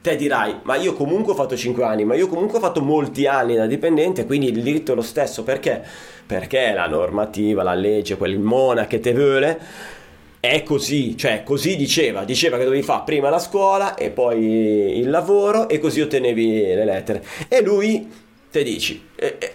te 0.01 0.17
dirai, 0.17 0.61
ma 0.63 0.77
io 0.77 0.95
comunque 0.95 1.33
ho 1.33 1.37
fatto 1.37 1.57
5 1.57 1.83
anni, 1.83 2.05
ma 2.05 2.15
io 2.15 2.29
comunque 2.29 2.59
ho 2.59 2.61
fatto 2.61 2.81
molti 2.81 3.27
anni 3.27 3.57
da 3.57 3.67
dipendente, 3.67 4.27
quindi 4.27 4.49
il 4.49 4.63
diritto 4.63 4.93
è 4.93 4.95
lo 4.95 5.03
stesso. 5.03 5.43
Perché? 5.43 5.83
Perché 6.25 6.73
la 6.73 6.87
normativa, 6.87 7.63
la 7.63 7.75
legge, 7.75 8.17
quel 8.17 8.39
mona 8.39 8.87
che 8.87 9.01
te 9.01 9.13
vuole 9.13 9.61
è 10.41 10.63
così, 10.63 11.17
cioè 11.17 11.43
così 11.43 11.77
diceva, 11.77 12.23
diceva 12.23 12.59
che 12.59 12.65
dovevi 12.65 12.83
fare 12.83 13.03
prima 13.05 13.29
la 13.29 13.41
scuola 13.41 13.97
e 13.97 14.11
poi 14.11 14.99
il 14.99 15.11
lavoro 15.11 15.69
e 15.69 15.81
così 15.81 16.01
ottenevi 16.01 16.61
le 16.63 16.85
lettere. 16.85 17.25
E 17.49 17.61
lui 17.61 18.09
te 18.51 18.63
dici, 18.63 19.07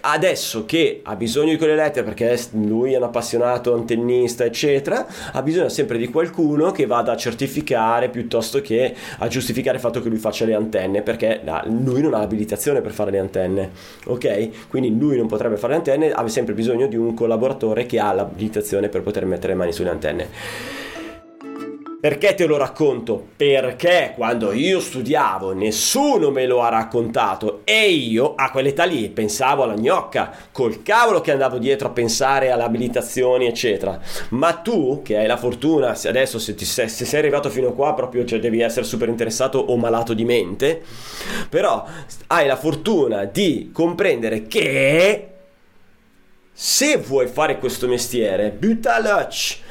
adesso 0.02 0.64
che 0.66 1.00
ha 1.02 1.16
bisogno 1.16 1.50
di 1.50 1.56
quelle 1.56 1.74
lettere 1.74 2.04
perché 2.04 2.38
lui 2.52 2.92
è 2.92 2.96
un 2.96 3.02
appassionato 3.02 3.74
antennista, 3.74 4.44
eccetera, 4.44 5.04
ha 5.32 5.42
bisogno 5.42 5.68
sempre 5.68 5.98
di 5.98 6.06
qualcuno 6.06 6.70
che 6.70 6.86
vada 6.86 7.12
a 7.12 7.16
certificare 7.16 8.08
piuttosto 8.08 8.60
che 8.60 8.94
a 9.18 9.26
giustificare 9.26 9.76
il 9.76 9.82
fatto 9.82 10.00
che 10.00 10.08
lui 10.08 10.18
faccia 10.18 10.44
le 10.44 10.54
antenne, 10.54 11.02
perché 11.02 11.40
lui 11.66 12.02
non 12.02 12.14
ha 12.14 12.18
l'abilitazione 12.18 12.82
per 12.82 12.92
fare 12.92 13.10
le 13.10 13.18
antenne, 13.18 13.70
ok? 14.04 14.68
Quindi 14.68 14.96
lui 14.96 15.16
non 15.16 15.26
potrebbe 15.26 15.56
fare 15.56 15.72
le 15.72 15.78
antenne, 15.78 16.12
ha 16.12 16.28
sempre 16.28 16.54
bisogno 16.54 16.86
di 16.86 16.96
un 16.96 17.14
collaboratore 17.14 17.86
che 17.86 17.98
ha 17.98 18.12
l'abilitazione 18.12 18.88
per 18.88 19.02
poter 19.02 19.26
mettere 19.26 19.54
le 19.54 19.58
mani 19.58 19.72
sulle 19.72 19.90
antenne. 19.90 20.83
Perché 22.04 22.34
te 22.34 22.44
lo 22.44 22.58
racconto? 22.58 23.28
Perché 23.34 24.12
quando 24.14 24.52
io 24.52 24.78
studiavo 24.78 25.54
nessuno 25.54 26.30
me 26.30 26.44
lo 26.44 26.60
ha 26.60 26.68
raccontato 26.68 27.62
e 27.64 27.88
io 27.88 28.34
a 28.34 28.50
quell'età 28.50 28.84
lì 28.84 29.08
pensavo 29.08 29.62
alla 29.62 29.78
gnocca, 29.78 30.30
col 30.52 30.82
cavolo 30.82 31.22
che 31.22 31.32
andavo 31.32 31.56
dietro 31.56 31.88
a 31.88 31.92
pensare 31.92 32.50
alle 32.50 32.64
abilitazioni 32.64 33.46
eccetera. 33.46 33.98
Ma 34.32 34.52
tu 34.52 35.00
che 35.02 35.16
hai 35.16 35.26
la 35.26 35.38
fortuna, 35.38 35.94
se 35.94 36.08
adesso 36.08 36.38
se, 36.38 36.54
ti, 36.54 36.66
se, 36.66 36.88
se 36.88 37.06
sei 37.06 37.20
arrivato 37.20 37.48
fino 37.48 37.68
a 37.68 37.72
qua 37.72 37.94
proprio 37.94 38.26
cioè, 38.26 38.38
devi 38.38 38.60
essere 38.60 38.84
super 38.84 39.08
interessato 39.08 39.58
o 39.58 39.74
malato 39.78 40.12
di 40.12 40.26
mente, 40.26 40.82
però 41.48 41.86
hai 42.26 42.46
la 42.46 42.56
fortuna 42.56 43.24
di 43.24 43.70
comprendere 43.72 44.46
che 44.46 45.28
se 46.52 46.98
vuoi 46.98 47.28
fare 47.28 47.58
questo 47.58 47.88
mestiere, 47.88 48.50
butta 48.50 49.00
l'occhio 49.00 49.63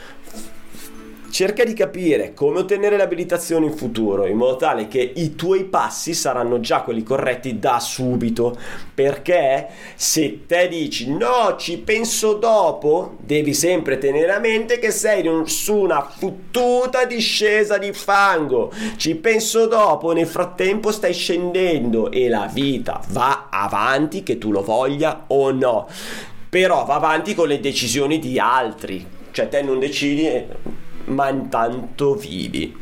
cerca 1.33 1.63
di 1.63 1.73
capire 1.73 2.35
come 2.35 2.59
ottenere 2.59 2.95
le 2.95 3.01
abilitazioni 3.01 3.65
in 3.65 3.75
futuro 3.75 4.27
in 4.27 4.37
modo 4.37 4.55
tale 4.55 4.87
che 4.87 5.13
i 5.15 5.33
tuoi 5.33 5.63
passi 5.63 6.13
saranno 6.13 6.59
già 6.59 6.81
quelli 6.81 7.01
corretti 7.01 7.57
da 7.57 7.79
subito. 7.79 8.55
Perché 8.93 9.67
se 9.95 10.45
te 10.45 10.67
dici 10.67 11.11
no 11.11 11.55
ci 11.57 11.79
penso 11.79 12.35
dopo 12.35 13.15
devi 13.19 13.55
sempre 13.55 13.97
tenere 13.97 14.31
a 14.31 14.37
mente 14.37 14.77
che 14.77 14.91
sei 14.91 15.27
su 15.45 15.75
una 15.75 16.03
fottuta 16.03 17.05
discesa 17.05 17.79
di 17.79 17.91
fango. 17.93 18.71
Ci 18.95 19.15
penso 19.15 19.65
dopo 19.65 20.11
nel 20.11 20.27
frattempo 20.27 20.91
stai 20.91 21.13
scendendo 21.13 22.11
e 22.11 22.29
la 22.29 22.47
vita 22.53 23.01
va 23.09 23.47
avanti 23.49 24.21
che 24.21 24.37
tu 24.37 24.51
lo 24.51 24.61
voglia 24.61 25.23
o 25.29 25.49
no. 25.49 25.87
Però 26.47 26.85
va 26.85 26.93
avanti 26.93 27.33
con 27.33 27.47
le 27.47 27.59
decisioni 27.59 28.19
di 28.19 28.37
altri. 28.37 29.03
Cioè 29.31 29.49
te 29.49 29.63
non 29.63 29.79
decidi 29.79 30.82
ma 31.05 31.29
intanto 31.29 32.15
vivi. 32.15 32.81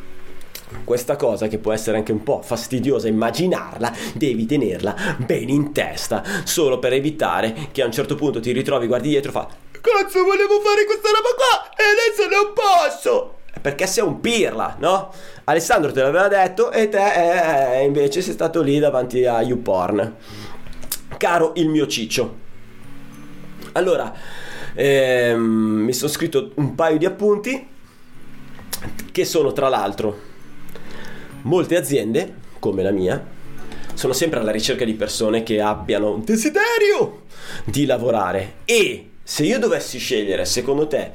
Questa 0.83 1.15
cosa 1.15 1.47
che 1.47 1.57
può 1.57 1.73
essere 1.73 1.97
anche 1.97 2.11
un 2.11 2.23
po' 2.23 2.41
fastidiosa 2.41 3.07
immaginarla, 3.07 3.93
devi 4.13 4.45
tenerla 4.45 4.95
bene 5.17 5.51
in 5.51 5.73
testa, 5.73 6.23
solo 6.43 6.79
per 6.79 6.93
evitare 6.93 7.67
che 7.71 7.81
a 7.81 7.85
un 7.85 7.91
certo 7.91 8.15
punto 8.15 8.39
ti 8.39 8.51
ritrovi, 8.51 8.87
guardi 8.87 9.09
dietro 9.09 9.29
e 9.29 9.33
fa 9.33 9.47
Cazzo, 9.81 10.23
volevo 10.23 10.59
fare 10.61 10.85
questa 10.85 11.09
roba 11.09 11.29
qua 11.35 11.69
e 11.75 11.83
adesso 11.83 12.29
non 12.29 12.53
posso! 12.53 13.35
Perché 13.59 13.85
sei 13.85 14.03
un 14.03 14.19
pirla, 14.21 14.77
no? 14.79 15.13
Alessandro 15.43 15.91
te 15.91 16.01
l'aveva 16.01 16.27
detto 16.27 16.71
e 16.71 16.87
te 16.87 17.79
eh, 17.79 17.83
invece 17.83 18.21
sei 18.21 18.33
stato 18.33 18.61
lì 18.61 18.79
davanti 18.79 19.25
a 19.25 19.41
YouPorn. 19.41 20.15
Caro 21.17 21.53
il 21.55 21.67
mio 21.67 21.85
ciccio. 21.87 22.37
Allora, 23.73 24.13
ehm, 24.73 25.41
mi 25.41 25.93
sono 25.93 26.09
scritto 26.11 26.51
un 26.55 26.75
paio 26.75 26.97
di 26.97 27.05
appunti 27.05 27.67
che 29.11 29.25
sono 29.25 29.51
tra 29.53 29.67
l'altro 29.69 30.29
molte 31.43 31.75
aziende, 31.75 32.33
come 32.59 32.83
la 32.83 32.91
mia, 32.91 33.23
sono 33.93 34.13
sempre 34.13 34.39
alla 34.39 34.51
ricerca 34.51 34.85
di 34.85 34.93
persone 34.93 35.43
che 35.43 35.61
abbiano 35.61 36.13
un 36.13 36.23
desiderio 36.23 37.23
di 37.65 37.85
lavorare 37.85 38.53
e 38.65 39.09
se 39.23 39.43
io 39.43 39.59
dovessi 39.59 39.97
scegliere, 39.97 40.45
secondo 40.45 40.87
te, 40.87 41.11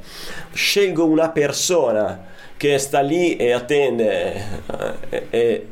scelgo 0.51 1.05
una 1.05 1.29
persona 1.29 2.25
che 2.57 2.77
sta 2.79 3.01
lì 3.01 3.35
e 3.35 3.51
attende 3.51 4.33
eh, 5.09 5.27
e, 5.27 5.27
e 5.29 5.67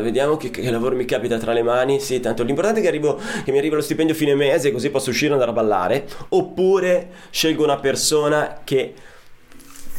vediamo 0.00 0.36
che, 0.36 0.50
che, 0.50 0.70
lavoro 0.70 0.96
mi 0.96 1.04
capita 1.04 1.36
tra 1.38 1.52
le 1.52 1.62
mani. 1.62 2.00
Sì, 2.00 2.20
tanto 2.20 2.44
l'importante 2.44 2.80
è 2.80 2.82
che, 2.82 2.88
arrivo, 2.88 3.20
che 3.44 3.52
mi 3.52 3.58
arriva 3.58 3.76
lo 3.76 3.82
stipendio 3.82 4.14
fine 4.14 4.34
mese 4.34 4.72
così 4.72 4.88
posso 4.90 5.10
uscire 5.10 5.30
e 5.30 5.32
andare 5.34 5.50
a 5.50 5.54
ballare. 5.54 6.06
Oppure 6.28 7.10
scelgo 7.30 7.64
una 7.64 7.78
persona 7.78 8.60
che 8.64 8.94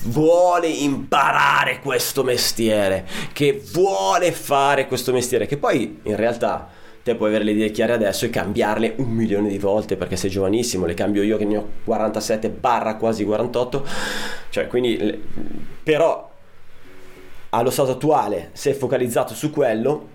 vuole 0.03 0.67
imparare 0.67 1.79
questo 1.79 2.23
mestiere, 2.23 3.05
che 3.33 3.61
vuole 3.71 4.31
fare 4.31 4.87
questo 4.87 5.11
mestiere, 5.11 5.45
che 5.45 5.57
poi 5.57 5.99
in 6.03 6.15
realtà 6.15 6.69
te 7.03 7.15
puoi 7.15 7.29
avere 7.29 7.43
le 7.43 7.51
idee 7.51 7.71
chiare 7.71 7.93
adesso 7.93 8.25
e 8.25 8.29
cambiarle 8.29 8.95
un 8.97 9.09
milione 9.09 9.49
di 9.49 9.57
volte 9.57 9.95
perché 9.95 10.15
sei 10.15 10.29
giovanissimo, 10.29 10.85
le 10.85 10.93
cambio 10.93 11.23
io 11.23 11.37
che 11.37 11.45
ne 11.45 11.57
ho 11.57 11.67
47 11.83 12.49
barra 12.49 12.95
quasi 12.95 13.23
48, 13.25 13.85
cioè 14.49 14.67
quindi 14.67 15.21
però 15.83 16.29
allo 17.49 17.69
stato 17.69 17.91
attuale 17.91 18.49
sei 18.53 18.73
focalizzato 18.73 19.33
su 19.33 19.49
quello 19.49 20.10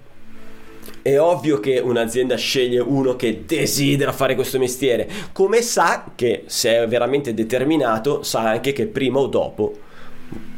è 1.07 1.21
ovvio 1.21 1.61
che 1.61 1.79
un'azienda 1.79 2.35
sceglie 2.35 2.81
uno 2.81 3.15
che 3.15 3.45
desidera 3.47 4.11
fare 4.11 4.35
questo 4.35 4.59
mestiere, 4.59 5.09
come 5.33 5.63
sa 5.63 6.13
che 6.17 6.43
se 6.47 6.83
è 6.83 6.89
veramente 6.89 7.33
determinato, 7.33 8.25
sa 8.25 8.41
anche 8.41 8.73
che 8.73 8.87
prima 8.87 9.21
o 9.21 9.29
dopo 9.29 9.85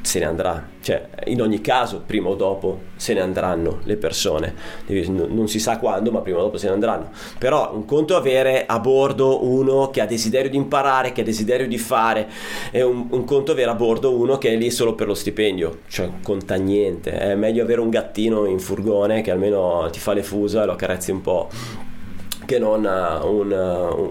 se 0.00 0.19
ne 0.21 0.25
andrà, 0.25 0.67
cioè 0.81 1.09
in 1.26 1.43
ogni 1.43 1.61
caso 1.61 2.02
prima 2.07 2.28
o 2.28 2.35
dopo 2.35 2.81
se 2.97 3.14
ne 3.14 3.21
andranno 3.21 3.81
le 3.85 3.97
persone, 3.97 4.55
non 4.87 5.49
si 5.49 5.59
sa 5.59 5.78
quando 5.78 6.11
ma 6.11 6.21
prima 6.21 6.38
o 6.38 6.43
dopo 6.43 6.57
se 6.57 6.67
ne 6.69 6.73
andranno, 6.73 7.11
però 7.38 7.75
un 7.75 7.85
conto 7.85 8.14
è 8.14 8.17
avere 8.17 8.64
a 8.67 8.78
bordo 8.78 9.45
uno 9.45 9.90
che 9.90 10.00
ha 10.00 10.07
desiderio 10.07 10.50
di 10.50 10.57
imparare, 10.57 11.12
che 11.12 11.21
ha 11.21 11.25
desiderio 11.25 11.67
di 11.67 11.78
fare, 11.78 12.28
e 12.71 12.83
un, 12.83 13.07
un 13.11 13.25
conto 13.25 13.50
è 13.50 13.55
avere 13.55 13.71
a 13.71 13.75
bordo 13.75 14.14
uno 14.17 14.38
che 14.38 14.52
è 14.52 14.57
lì 14.57 14.71
solo 14.71 14.95
per 14.95 15.07
lo 15.07 15.14
stipendio, 15.14 15.81
cioè 15.88 16.11
conta 16.23 16.55
niente, 16.55 17.11
è 17.19 17.35
meglio 17.35 17.62
avere 17.62 17.81
un 17.81 17.90
gattino 17.90 18.47
in 18.47 18.61
furgone 18.61 19.20
che 19.20 19.31
almeno 19.31 19.88
ti 19.90 19.99
fa 19.99 20.12
le 20.12 20.23
fusa 20.23 20.62
e 20.62 20.66
lo 20.66 20.73
accarezzi 20.73 21.11
un 21.11 21.20
po' 21.20 21.49
che 22.49 22.59
non 22.59 22.83
un, 23.25 23.53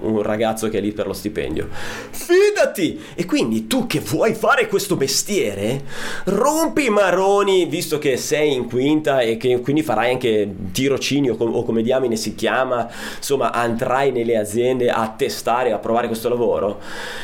un, 0.01 0.21
ragazzo 0.21 0.69
che 0.69 0.77
è 0.77 0.81
lì 0.81 0.91
per 0.91 1.07
lo 1.07 1.13
stipendio. 1.13 1.67
Fidati! 2.11 3.01
E 3.15 3.25
quindi 3.25 3.65
tu 3.65 3.87
che 3.87 3.99
vuoi 3.99 4.35
fare 4.35 4.67
questo 4.67 4.95
mestiere, 4.95 5.83
rompi 6.25 6.85
i 6.85 6.89
maroni, 6.89 7.65
visto 7.65 7.97
che 7.97 8.15
sei 8.15 8.53
in 8.53 8.69
quinta 8.69 9.21
e 9.21 9.37
che 9.37 9.59
quindi 9.61 9.81
farai 9.81 10.11
anche 10.11 10.53
tirocinio 10.71 11.35
o 11.35 11.63
come 11.63 11.81
diamine 11.81 12.15
si 12.15 12.35
chiama, 12.35 12.87
insomma 13.15 13.51
andrai 13.51 14.11
nelle 14.11 14.37
aziende 14.37 14.91
a 14.91 15.11
testare, 15.17 15.71
a 15.71 15.79
provare 15.79 16.05
questo 16.05 16.29
lavoro. 16.29 16.79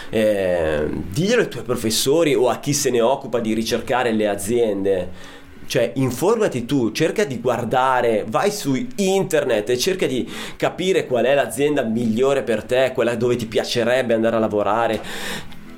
Eh, 0.10 0.88
diglielo 1.12 1.44
ai 1.44 1.48
tuoi 1.48 1.64
professori 1.64 2.34
o 2.34 2.50
a 2.50 2.58
chi 2.58 2.74
se 2.74 2.90
ne 2.90 3.02
occupa 3.02 3.40
di 3.40 3.54
ricercare 3.54 4.12
le 4.12 4.28
aziende 4.28 5.42
cioè, 5.74 5.92
informati 5.96 6.66
tu, 6.66 6.92
cerca 6.92 7.24
di 7.24 7.40
guardare, 7.40 8.26
vai 8.28 8.52
su 8.52 8.76
internet 8.98 9.72
e 9.72 9.78
cerca 9.80 10.06
di 10.06 10.32
capire 10.56 11.08
qual 11.08 11.26
è 11.26 11.34
l'azienda 11.34 11.82
migliore 11.82 12.44
per 12.44 12.64
te, 12.64 12.92
quella 12.94 13.16
dove 13.16 13.38
ti 13.38 13.48
piacerebbe 13.48 14.14
andare 14.14 14.36
a 14.36 14.40
lavorare 14.40 15.02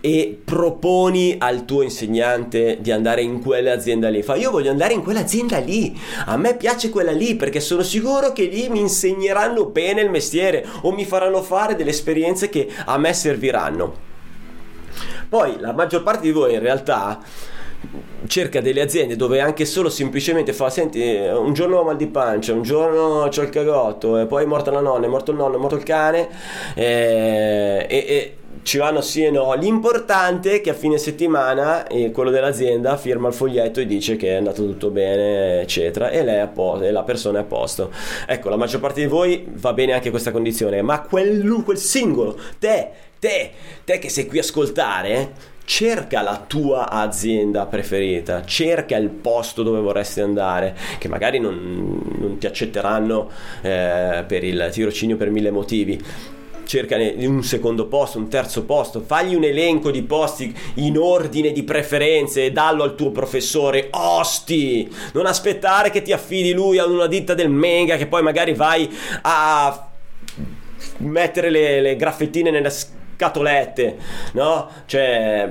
e 0.01 0.37
proponi 0.43 1.37
al 1.39 1.63
tuo 1.63 1.81
insegnante 1.81 2.79
di 2.81 2.91
andare 2.91 3.21
in 3.21 3.41
quell'azienda 3.41 4.09
lì. 4.09 4.21
Fa, 4.21 4.35
io 4.35 4.51
voglio 4.51 4.69
andare 4.69 4.91
in 4.91 5.01
quell'azienda 5.01 5.59
lì, 5.59 5.97
a 6.25 6.35
me 6.35 6.57
piace 6.57 6.89
quella 6.89 7.13
lì 7.13 7.37
perché 7.37 7.61
sono 7.61 7.81
sicuro 7.81 8.33
che 8.33 8.47
lì 8.47 8.67
mi 8.67 8.81
insegneranno 8.81 9.63
bene 9.67 10.01
il 10.01 10.09
mestiere 10.09 10.67
o 10.81 10.91
mi 10.91 11.05
faranno 11.05 11.41
fare 11.41 11.77
delle 11.77 11.91
esperienze 11.91 12.49
che 12.49 12.69
a 12.83 12.97
me 12.97 13.13
serviranno. 13.13 13.95
Poi 15.29 15.57
la 15.57 15.71
maggior 15.71 16.03
parte 16.03 16.23
di 16.23 16.31
voi 16.31 16.53
in 16.53 16.59
realtà 16.59 17.21
cerca 18.27 18.61
delle 18.61 18.81
aziende 18.81 19.15
dove 19.15 19.39
anche 19.39 19.65
solo 19.65 19.89
semplicemente 19.89 20.53
fa 20.53 20.69
senti 20.69 21.01
un 21.01 21.53
giorno 21.53 21.77
ho 21.77 21.83
mal 21.83 21.97
di 21.97 22.07
pancia 22.07 22.53
un 22.53 22.61
giorno 22.61 23.23
ho 23.23 23.25
il 23.27 23.49
cagotto 23.49 24.17
e 24.17 24.25
poi 24.25 24.43
è 24.43 24.45
morta 24.45 24.71
la 24.71 24.79
nonna 24.79 25.05
è 25.05 25.09
morto 25.09 25.31
il 25.31 25.37
nonno 25.37 25.55
è 25.55 25.59
morto 25.59 25.75
il 25.75 25.83
cane 25.83 26.29
e, 26.73 27.85
e, 27.89 28.05
e 28.07 28.35
ci 28.65 28.79
vanno 28.79 29.01
sì 29.01 29.23
e 29.23 29.29
no. 29.29 29.53
L'importante 29.53 30.55
è 30.55 30.61
che 30.61 30.71
a 30.71 30.73
fine 30.73 30.97
settimana 30.97 31.85
eh, 31.85 32.09
quello 32.09 32.31
dell'azienda 32.31 32.97
firma 32.97 33.27
il 33.27 33.33
foglietto 33.35 33.79
e 33.79 33.85
dice 33.85 34.15
che 34.15 34.29
è 34.29 34.35
andato 34.35 34.65
tutto 34.65 34.89
bene, 34.89 35.61
eccetera, 35.61 36.09
e 36.09 36.23
lei 36.23 36.47
posto, 36.47 36.83
e 36.83 36.91
la 36.91 37.03
persona 37.03 37.37
è 37.37 37.41
a 37.41 37.45
posto. 37.45 37.91
Ecco, 38.25 38.49
la 38.49 38.55
maggior 38.55 38.79
parte 38.81 39.01
di 39.01 39.07
voi 39.07 39.45
va 39.51 39.73
bene 39.73 39.93
anche 39.93 40.09
questa 40.09 40.31
condizione, 40.31 40.81
ma 40.81 41.01
quel, 41.01 41.61
quel 41.63 41.77
singolo, 41.77 42.35
te, 42.57 42.89
te, 43.19 43.51
te 43.83 43.99
che 43.99 44.09
sei 44.09 44.25
qui 44.25 44.39
a 44.39 44.41
ascoltare, 44.41 45.53
cerca 45.65 46.21
la 46.21 46.43
tua 46.47 46.89
azienda 46.89 47.65
preferita, 47.65 48.45
cerca 48.45 48.95
il 48.95 49.09
posto 49.09 49.63
dove 49.63 49.79
vorresti 49.79 50.21
andare, 50.21 50.77
che 50.99 51.07
magari 51.07 51.39
non, 51.39 52.01
non 52.17 52.37
ti 52.37 52.45
accetteranno 52.45 53.29
eh, 53.61 54.23
per 54.25 54.43
il 54.43 54.69
tirocinio 54.71 55.17
per 55.17 55.31
mille 55.31 55.51
motivi. 55.51 56.01
Cerca 56.65 56.97
un 56.97 57.43
secondo 57.43 57.85
posto, 57.85 58.17
un 58.17 58.27
terzo 58.27 58.63
posto, 58.63 58.99
fagli 58.99 59.35
un 59.35 59.43
elenco 59.43 59.91
di 59.91 60.01
posti 60.01 60.55
in 60.75 60.97
ordine 60.97 61.51
di 61.51 61.61
preferenze 61.61 62.45
e 62.45 62.51
dallo 62.51 62.81
al 62.81 62.95
tuo 62.95 63.11
professore. 63.11 63.89
Osti! 63.91 64.91
Non 65.13 65.27
aspettare 65.27 65.91
che 65.91 66.01
ti 66.01 66.11
affidi 66.11 66.53
lui 66.53 66.79
a 66.79 66.87
una 66.87 67.05
ditta 67.05 67.35
del 67.35 67.49
mega 67.49 67.97
che 67.97 68.07
poi 68.07 68.23
magari 68.23 68.53
vai 68.53 68.91
a 69.21 69.89
mettere 70.97 71.51
le, 71.51 71.81
le 71.81 71.95
graffettine 71.95 72.49
nella 72.49 72.71
scatolette, 73.15 73.97
no? 74.33 74.69
Cioè 74.85 75.49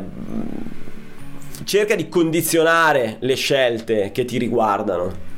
cerca 1.64 1.94
di 1.94 2.08
condizionare 2.08 3.16
le 3.20 3.34
scelte 3.34 4.10
che 4.12 4.24
ti 4.24 4.38
riguardano. 4.38 5.32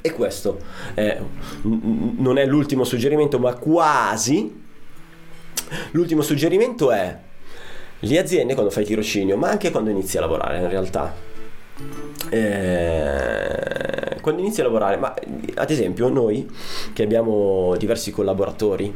E 0.00 0.12
questo 0.12 0.60
è, 0.94 1.18
non 1.62 2.38
è 2.38 2.46
l'ultimo 2.46 2.84
suggerimento, 2.84 3.38
ma 3.38 3.54
quasi. 3.54 4.64
L'ultimo 5.90 6.22
suggerimento 6.22 6.92
è 6.92 7.18
le 7.98 8.18
aziende 8.18 8.54
quando 8.54 8.70
fai 8.70 8.84
tirocinio, 8.84 9.36
ma 9.36 9.48
anche 9.48 9.70
quando 9.70 9.90
inizi 9.90 10.16
a 10.16 10.20
lavorare 10.20 10.58
in 10.58 10.68
realtà. 10.68 11.14
eh, 12.30 14.16
quando 14.20 14.40
inizi 14.40 14.60
a 14.60 14.64
lavorare, 14.64 14.96
ma 14.96 15.14
ad 15.54 15.70
esempio 15.70 16.08
noi 16.08 16.48
che 16.92 17.02
abbiamo 17.02 17.74
diversi 17.76 18.10
collaboratori 18.10 18.94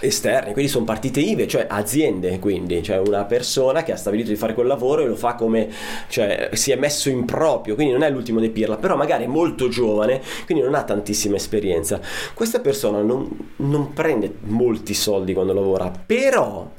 esterni, 0.00 0.52
quindi 0.52 0.70
sono 0.70 0.84
partite 0.84 1.20
IVE, 1.20 1.46
cioè 1.46 1.66
aziende, 1.68 2.38
quindi, 2.38 2.82
cioè 2.82 2.98
una 2.98 3.24
persona 3.24 3.82
che 3.82 3.92
ha 3.92 3.96
stabilito 3.96 4.28
di 4.28 4.36
fare 4.36 4.54
quel 4.54 4.66
lavoro 4.66 5.02
e 5.02 5.06
lo 5.06 5.16
fa 5.16 5.34
come, 5.34 5.68
cioè 6.08 6.50
si 6.52 6.70
è 6.70 6.76
messo 6.76 7.08
in 7.08 7.24
proprio, 7.24 7.74
quindi 7.74 7.92
non 7.92 8.02
è 8.02 8.10
l'ultimo 8.10 8.40
dei 8.40 8.50
pirla, 8.50 8.76
però 8.76 8.96
magari 8.96 9.24
è 9.24 9.28
molto 9.28 9.68
giovane, 9.68 10.20
quindi 10.44 10.62
non 10.62 10.74
ha 10.74 10.82
tantissima 10.82 11.36
esperienza. 11.36 12.00
Questa 12.34 12.60
persona 12.60 13.00
non, 13.02 13.50
non 13.56 13.92
prende 13.92 14.34
molti 14.44 14.94
soldi 14.94 15.32
quando 15.32 15.52
lavora, 15.52 15.90
però 15.90 16.70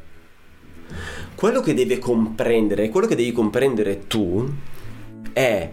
quello 1.36 1.62
che 1.62 1.74
deve 1.74 2.00
comprendere, 2.00 2.90
quello 2.90 3.08
che 3.08 3.16
devi 3.16 3.32
comprendere 3.32 4.08
tu 4.08 4.48
è 5.34 5.70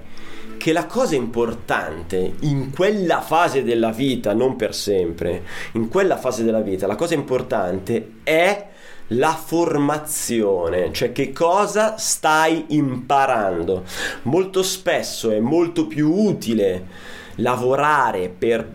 che 0.64 0.72
la 0.72 0.87
cosa 0.87 1.14
importante 1.14 2.37
in 2.40 2.70
quella 2.70 3.20
fase 3.20 3.62
della 3.62 3.90
vita, 3.90 4.33
non 4.33 4.57
per 4.57 4.74
sempre, 4.74 5.42
in 5.72 5.88
quella 5.88 6.16
fase 6.16 6.42
della 6.42 6.62
vita, 6.62 6.87
la 6.87 6.94
cosa 6.94 7.12
importante 7.12 8.12
è 8.22 8.68
la 9.09 9.33
formazione, 9.35 10.90
cioè 10.90 11.12
che 11.12 11.33
cosa 11.35 11.98
stai 11.98 12.64
imparando. 12.68 13.85
Molto 14.22 14.62
spesso 14.62 15.31
è 15.31 15.38
molto 15.38 15.87
più 15.87 16.11
utile 16.11 16.87
lavorare 17.35 18.31
per 18.31 18.66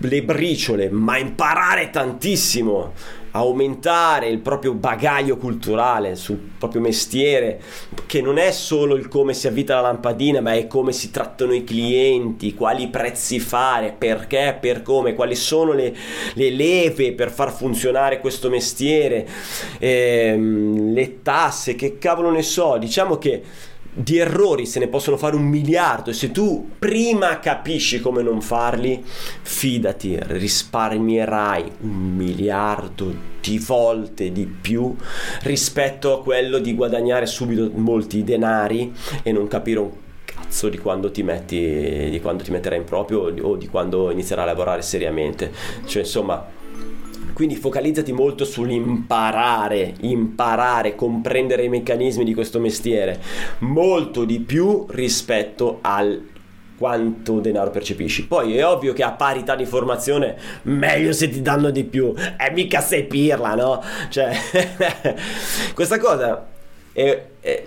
le 0.00 0.22
briciole, 0.22 0.90
ma 0.90 1.16
imparare 1.16 1.88
tantissimo 1.88 2.92
aumentare 3.38 4.28
il 4.28 4.38
proprio 4.38 4.74
bagaglio 4.74 5.36
culturale 5.36 6.16
sul 6.16 6.36
proprio 6.36 6.80
mestiere, 6.80 7.60
che 8.06 8.20
non 8.20 8.38
è 8.38 8.50
solo 8.50 8.94
il 8.94 9.08
come 9.08 9.34
si 9.34 9.46
avvita 9.46 9.74
la 9.76 9.82
lampadina, 9.82 10.40
ma 10.40 10.54
è 10.54 10.66
come 10.66 10.92
si 10.92 11.10
trattano 11.10 11.54
i 11.54 11.64
clienti, 11.64 12.54
quali 12.54 12.88
prezzi 12.88 13.40
fare, 13.40 13.94
perché, 13.96 14.56
per 14.60 14.82
come, 14.82 15.14
quali 15.14 15.34
sono 15.34 15.72
le, 15.72 15.94
le 16.34 16.50
leve 16.50 17.12
per 17.12 17.30
far 17.30 17.52
funzionare 17.52 18.20
questo 18.20 18.48
mestiere, 18.50 19.26
ehm, 19.78 20.92
le 20.92 21.22
tasse, 21.22 21.74
che 21.74 21.98
cavolo 21.98 22.30
ne 22.30 22.42
so, 22.42 22.76
diciamo 22.78 23.18
che 23.18 23.42
di 23.98 24.18
errori 24.18 24.64
se 24.64 24.78
ne 24.78 24.86
possono 24.86 25.16
fare 25.16 25.34
un 25.34 25.42
miliardo 25.42 26.10
e 26.10 26.12
se 26.12 26.30
tu 26.30 26.70
prima 26.78 27.40
capisci 27.40 28.00
come 28.00 28.22
non 28.22 28.40
farli, 28.40 29.02
fidati, 29.04 30.16
risparmierai 30.20 31.72
un 31.80 32.14
miliardo 32.14 33.12
di 33.40 33.58
volte 33.58 34.30
di 34.30 34.46
più 34.46 34.94
rispetto 35.42 36.16
a 36.16 36.22
quello 36.22 36.58
di 36.58 36.74
guadagnare 36.74 37.26
subito 37.26 37.68
molti 37.74 38.22
denari 38.22 38.92
e 39.24 39.32
non 39.32 39.48
capire 39.48 39.80
un 39.80 39.90
cazzo 40.24 40.68
di 40.68 40.78
quando 40.78 41.10
ti 41.10 41.24
metti 41.24 42.08
di 42.08 42.20
quando 42.20 42.44
ti 42.44 42.52
metterai 42.52 42.78
in 42.78 42.84
proprio 42.84 43.34
o 43.40 43.56
di 43.56 43.66
quando 43.66 44.12
inizierai 44.12 44.44
a 44.44 44.46
lavorare 44.46 44.82
seriamente. 44.82 45.50
Cioè, 45.84 46.02
insomma, 46.02 46.56
quindi 47.38 47.54
focalizzati 47.54 48.10
molto 48.10 48.44
sull'imparare, 48.44 49.94
imparare, 50.00 50.96
comprendere 50.96 51.62
i 51.62 51.68
meccanismi 51.68 52.24
di 52.24 52.34
questo 52.34 52.58
mestiere, 52.58 53.20
molto 53.58 54.24
di 54.24 54.40
più 54.40 54.86
rispetto 54.88 55.78
al 55.80 56.20
quanto 56.76 57.38
denaro 57.38 57.70
percepisci. 57.70 58.26
Poi 58.26 58.56
è 58.56 58.66
ovvio 58.66 58.92
che 58.92 59.04
a 59.04 59.12
parità 59.12 59.54
di 59.54 59.66
formazione 59.66 60.36
meglio 60.62 61.12
se 61.12 61.28
ti 61.28 61.40
danno 61.40 61.70
di 61.70 61.84
più. 61.84 62.12
E 62.12 62.50
mica 62.50 62.80
sei 62.80 63.04
pirla, 63.04 63.54
no? 63.54 63.84
Cioè, 64.08 64.36
questa 65.74 66.00
cosa 66.00 66.44
è, 66.92 67.24
è, 67.38 67.62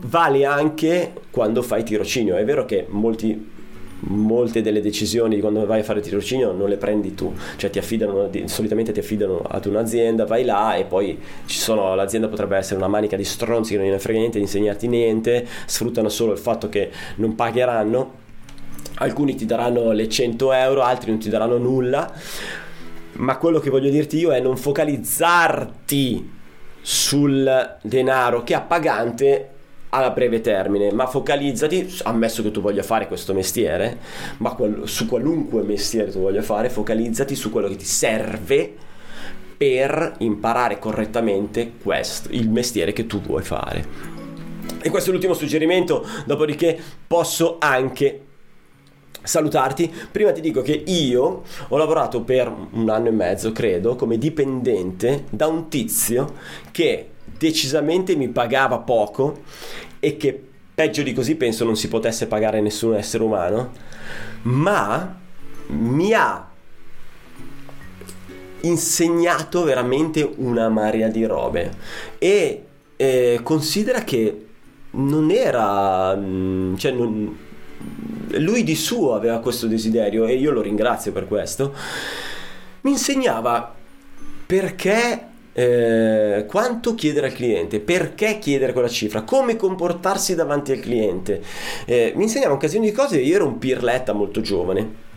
vale 0.00 0.44
anche 0.44 1.12
quando 1.30 1.62
fai 1.62 1.84
tirocinio. 1.84 2.36
È 2.36 2.44
vero 2.44 2.64
che 2.64 2.86
molti 2.88 3.58
molte 4.00 4.62
delle 4.62 4.80
decisioni 4.80 5.34
di 5.34 5.40
quando 5.40 5.66
vai 5.66 5.80
a 5.80 5.82
fare 5.82 6.00
tirocinio 6.00 6.52
non 6.52 6.68
le 6.68 6.76
prendi 6.76 7.14
tu, 7.14 7.34
cioè 7.56 7.70
ti 7.70 7.78
affidano, 7.78 8.30
solitamente 8.44 8.92
ti 8.92 9.00
affidano 9.00 9.42
ad 9.46 9.66
un'azienda, 9.66 10.24
vai 10.24 10.44
là 10.44 10.76
e 10.76 10.84
poi 10.84 11.18
sono, 11.44 11.94
l'azienda 11.94 12.28
potrebbe 12.28 12.56
essere 12.56 12.76
una 12.76 12.88
manica 12.88 13.16
di 13.16 13.24
stronzi 13.24 13.72
che 13.72 13.78
non 13.78 13.88
ne 13.88 13.98
frega 13.98 14.18
niente 14.18 14.38
di 14.38 14.44
insegnarti 14.44 14.88
niente, 14.88 15.46
sfruttano 15.66 16.08
solo 16.08 16.32
il 16.32 16.38
fatto 16.38 16.68
che 16.68 16.90
non 17.16 17.34
pagheranno, 17.34 18.18
alcuni 18.96 19.34
ti 19.34 19.46
daranno 19.46 19.92
le 19.92 20.08
100 20.08 20.52
euro, 20.52 20.82
altri 20.82 21.10
non 21.10 21.20
ti 21.20 21.28
daranno 21.28 21.58
nulla, 21.58 22.12
ma 23.12 23.36
quello 23.36 23.60
che 23.60 23.70
voglio 23.70 23.90
dirti 23.90 24.18
io 24.18 24.32
è 24.32 24.40
non 24.40 24.56
focalizzarti 24.56 26.38
sul 26.80 27.76
denaro 27.82 28.42
che 28.42 28.54
appagante 28.54 29.48
a 29.90 30.10
breve 30.10 30.40
termine, 30.40 30.92
ma 30.92 31.06
focalizzati, 31.06 31.98
ammesso 32.04 32.42
che 32.42 32.50
tu 32.50 32.60
voglia 32.60 32.82
fare 32.82 33.06
questo 33.06 33.34
mestiere, 33.34 33.98
ma 34.38 34.54
qual- 34.54 34.82
su 34.84 35.06
qualunque 35.06 35.62
mestiere 35.62 36.10
tu 36.10 36.20
voglia 36.20 36.42
fare, 36.42 36.70
focalizzati 36.70 37.34
su 37.34 37.50
quello 37.50 37.68
che 37.68 37.76
ti 37.76 37.84
serve 37.84 38.72
per 39.56 40.14
imparare 40.18 40.78
correttamente 40.78 41.72
questo, 41.82 42.28
il 42.32 42.48
mestiere 42.48 42.92
che 42.92 43.06
tu 43.06 43.20
vuoi 43.20 43.42
fare. 43.42 43.84
E 44.80 44.88
questo 44.88 45.10
è 45.10 45.12
l'ultimo 45.12 45.34
suggerimento, 45.34 46.06
dopodiché 46.24 46.78
posso 47.06 47.56
anche 47.58 48.22
salutarti. 49.22 49.92
Prima 50.10 50.32
ti 50.32 50.40
dico 50.40 50.62
che 50.62 50.82
io 50.86 51.42
ho 51.68 51.76
lavorato 51.76 52.22
per 52.22 52.50
un 52.70 52.88
anno 52.88 53.08
e 53.08 53.12
mezzo, 53.12 53.52
credo, 53.52 53.96
come 53.96 54.16
dipendente 54.16 55.24
da 55.30 55.46
un 55.46 55.68
tizio 55.68 56.34
che 56.70 57.08
decisamente 57.40 58.14
mi 58.16 58.28
pagava 58.28 58.78
poco 58.80 59.40
e 59.98 60.18
che 60.18 60.48
peggio 60.74 61.02
di 61.02 61.14
così 61.14 61.36
penso 61.36 61.64
non 61.64 61.74
si 61.74 61.88
potesse 61.88 62.26
pagare 62.26 62.60
nessun 62.60 62.94
essere 62.94 63.24
umano, 63.24 63.72
ma 64.42 65.18
mi 65.68 66.12
ha 66.12 66.48
insegnato 68.60 69.64
veramente 69.64 70.30
una 70.36 70.68
marea 70.68 71.08
di 71.08 71.24
robe. 71.24 71.72
E 72.18 72.64
eh, 72.96 73.40
considera 73.42 74.04
che 74.04 74.46
non 74.90 75.30
era 75.30 76.14
mm, 76.14 76.74
cioè 76.74 76.92
non, 76.92 77.38
lui 78.32 78.62
di 78.64 78.74
suo 78.74 79.14
aveva 79.14 79.38
questo 79.38 79.66
desiderio 79.66 80.26
e 80.26 80.34
io 80.34 80.50
lo 80.50 80.60
ringrazio 80.60 81.12
per 81.12 81.28
questo 81.28 81.72
mi 82.82 82.90
insegnava 82.90 83.72
perché 84.44 85.29
eh, 85.52 86.44
quanto 86.48 86.94
chiedere 86.94 87.28
al 87.28 87.32
cliente, 87.32 87.80
perché 87.80 88.38
chiedere 88.38 88.72
quella 88.72 88.88
cifra, 88.88 89.22
come 89.22 89.56
comportarsi 89.56 90.34
davanti 90.34 90.72
al 90.72 90.80
cliente. 90.80 91.42
Eh, 91.86 92.12
mi 92.16 92.24
insegnava 92.24 92.52
un 92.52 92.58
casino 92.58 92.84
di 92.84 92.92
cose, 92.92 93.20
io 93.20 93.34
ero 93.34 93.46
un 93.46 93.58
pirletta 93.58 94.12
molto 94.12 94.40
giovane. 94.40 95.08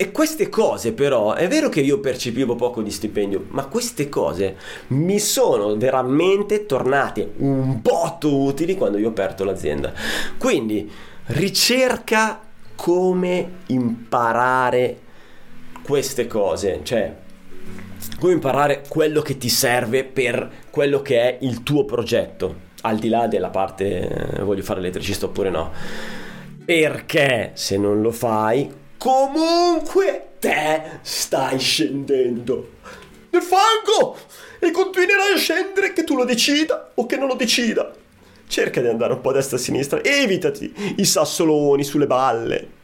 E 0.00 0.12
queste 0.12 0.48
cose 0.48 0.92
però, 0.92 1.34
è 1.34 1.48
vero 1.48 1.68
che 1.68 1.80
io 1.80 1.98
percepivo 1.98 2.54
poco 2.54 2.82
di 2.82 2.90
stipendio, 2.90 3.46
ma 3.48 3.66
queste 3.66 4.08
cose 4.08 4.56
mi 4.88 5.18
sono 5.18 5.76
veramente 5.76 6.66
tornate 6.66 7.32
un 7.38 7.80
botto 7.82 8.36
utili 8.36 8.76
quando 8.76 8.98
io 8.98 9.08
ho 9.08 9.10
aperto 9.10 9.42
l'azienda. 9.42 9.92
Quindi 10.38 10.88
ricerca 11.26 12.40
come 12.76 13.50
imparare 13.66 14.98
queste 15.82 16.28
cose, 16.28 16.78
cioè 16.84 17.26
come 18.18 18.32
imparare 18.32 18.84
quello 18.88 19.22
che 19.22 19.36
ti 19.36 19.48
serve 19.48 20.04
per 20.04 20.50
quello 20.70 21.02
che 21.02 21.20
è 21.20 21.38
il 21.42 21.62
tuo 21.62 21.84
progetto, 21.84 22.66
al 22.82 22.98
di 22.98 23.08
là 23.08 23.26
della 23.26 23.50
parte 23.50 24.36
eh, 24.36 24.42
voglio 24.42 24.62
fare 24.62 24.80
elettricista 24.80 25.26
oppure 25.26 25.50
no. 25.50 25.72
Perché 26.64 27.52
se 27.54 27.78
non 27.78 28.02
lo 28.02 28.10
fai, 28.10 28.70
comunque 28.98 30.28
te 30.38 30.82
stai 31.02 31.58
scendendo 31.58 32.76
nel 33.30 33.42
fango 33.42 34.16
e 34.58 34.70
continuerai 34.70 35.32
a 35.34 35.38
scendere 35.38 35.92
che 35.92 36.04
tu 36.04 36.16
lo 36.16 36.24
decida 36.24 36.90
o 36.94 37.06
che 37.06 37.16
non 37.16 37.28
lo 37.28 37.34
decida. 37.34 37.92
Cerca 38.46 38.80
di 38.80 38.88
andare 38.88 39.12
un 39.12 39.20
po' 39.20 39.30
a 39.30 39.34
destra 39.34 39.56
e 39.56 39.60
a 39.60 39.62
sinistra, 39.62 40.02
evitati 40.02 40.94
i 40.96 41.04
sassoloni 41.04 41.84
sulle 41.84 42.06
balle. 42.06 42.76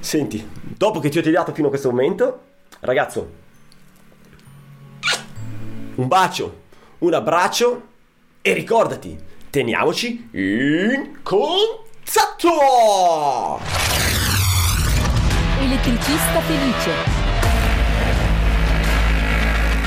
Senti, 0.00 0.46
dopo 0.76 0.98
che 0.98 1.08
ti 1.08 1.18
ho 1.18 1.22
tagliato 1.22 1.52
fino 1.52 1.68
a 1.68 1.70
questo 1.70 1.90
momento, 1.90 2.40
ragazzo, 2.80 3.40
un 5.96 6.08
bacio, 6.08 6.60
un 6.98 7.14
abbraccio 7.14 7.82
e 8.40 8.52
ricordati, 8.52 9.18
teniamoci 9.50 10.28
in 10.32 11.18
contatto! 11.22 12.50
Elettricista 15.60 16.40
felice. 16.40 17.20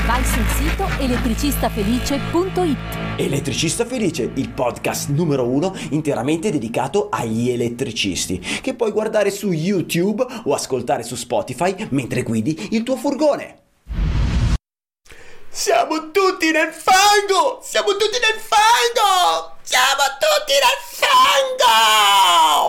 Vai 0.06 0.24
sul 0.24 0.46
sito 0.56 0.88
elettricistafelice.it. 1.00 2.78
Elettricista 3.16 3.84
Felice, 3.84 4.30
il 4.34 4.50
podcast 4.50 5.08
numero 5.08 5.48
uno 5.48 5.74
interamente 5.90 6.50
dedicato 6.50 7.08
agli 7.10 7.50
elettricisti, 7.50 8.38
che 8.38 8.74
puoi 8.74 8.92
guardare 8.92 9.30
su 9.30 9.50
YouTube 9.50 10.24
o 10.44 10.54
ascoltare 10.54 11.02
su 11.02 11.16
Spotify 11.16 11.88
mentre 11.90 12.22
guidi 12.22 12.68
il 12.70 12.82
tuo 12.84 12.96
furgone. 12.96 13.65
Siamo 15.56 16.10
tutti 16.10 16.50
nel 16.50 16.70
fango! 16.70 17.62
Siamo 17.64 17.96
tutti 17.96 18.18
nel 18.18 18.38
fango! 18.38 19.56
Siamo 19.62 20.02
tutti 20.20 20.52
nel 20.52 20.78
fango! 20.92 22.66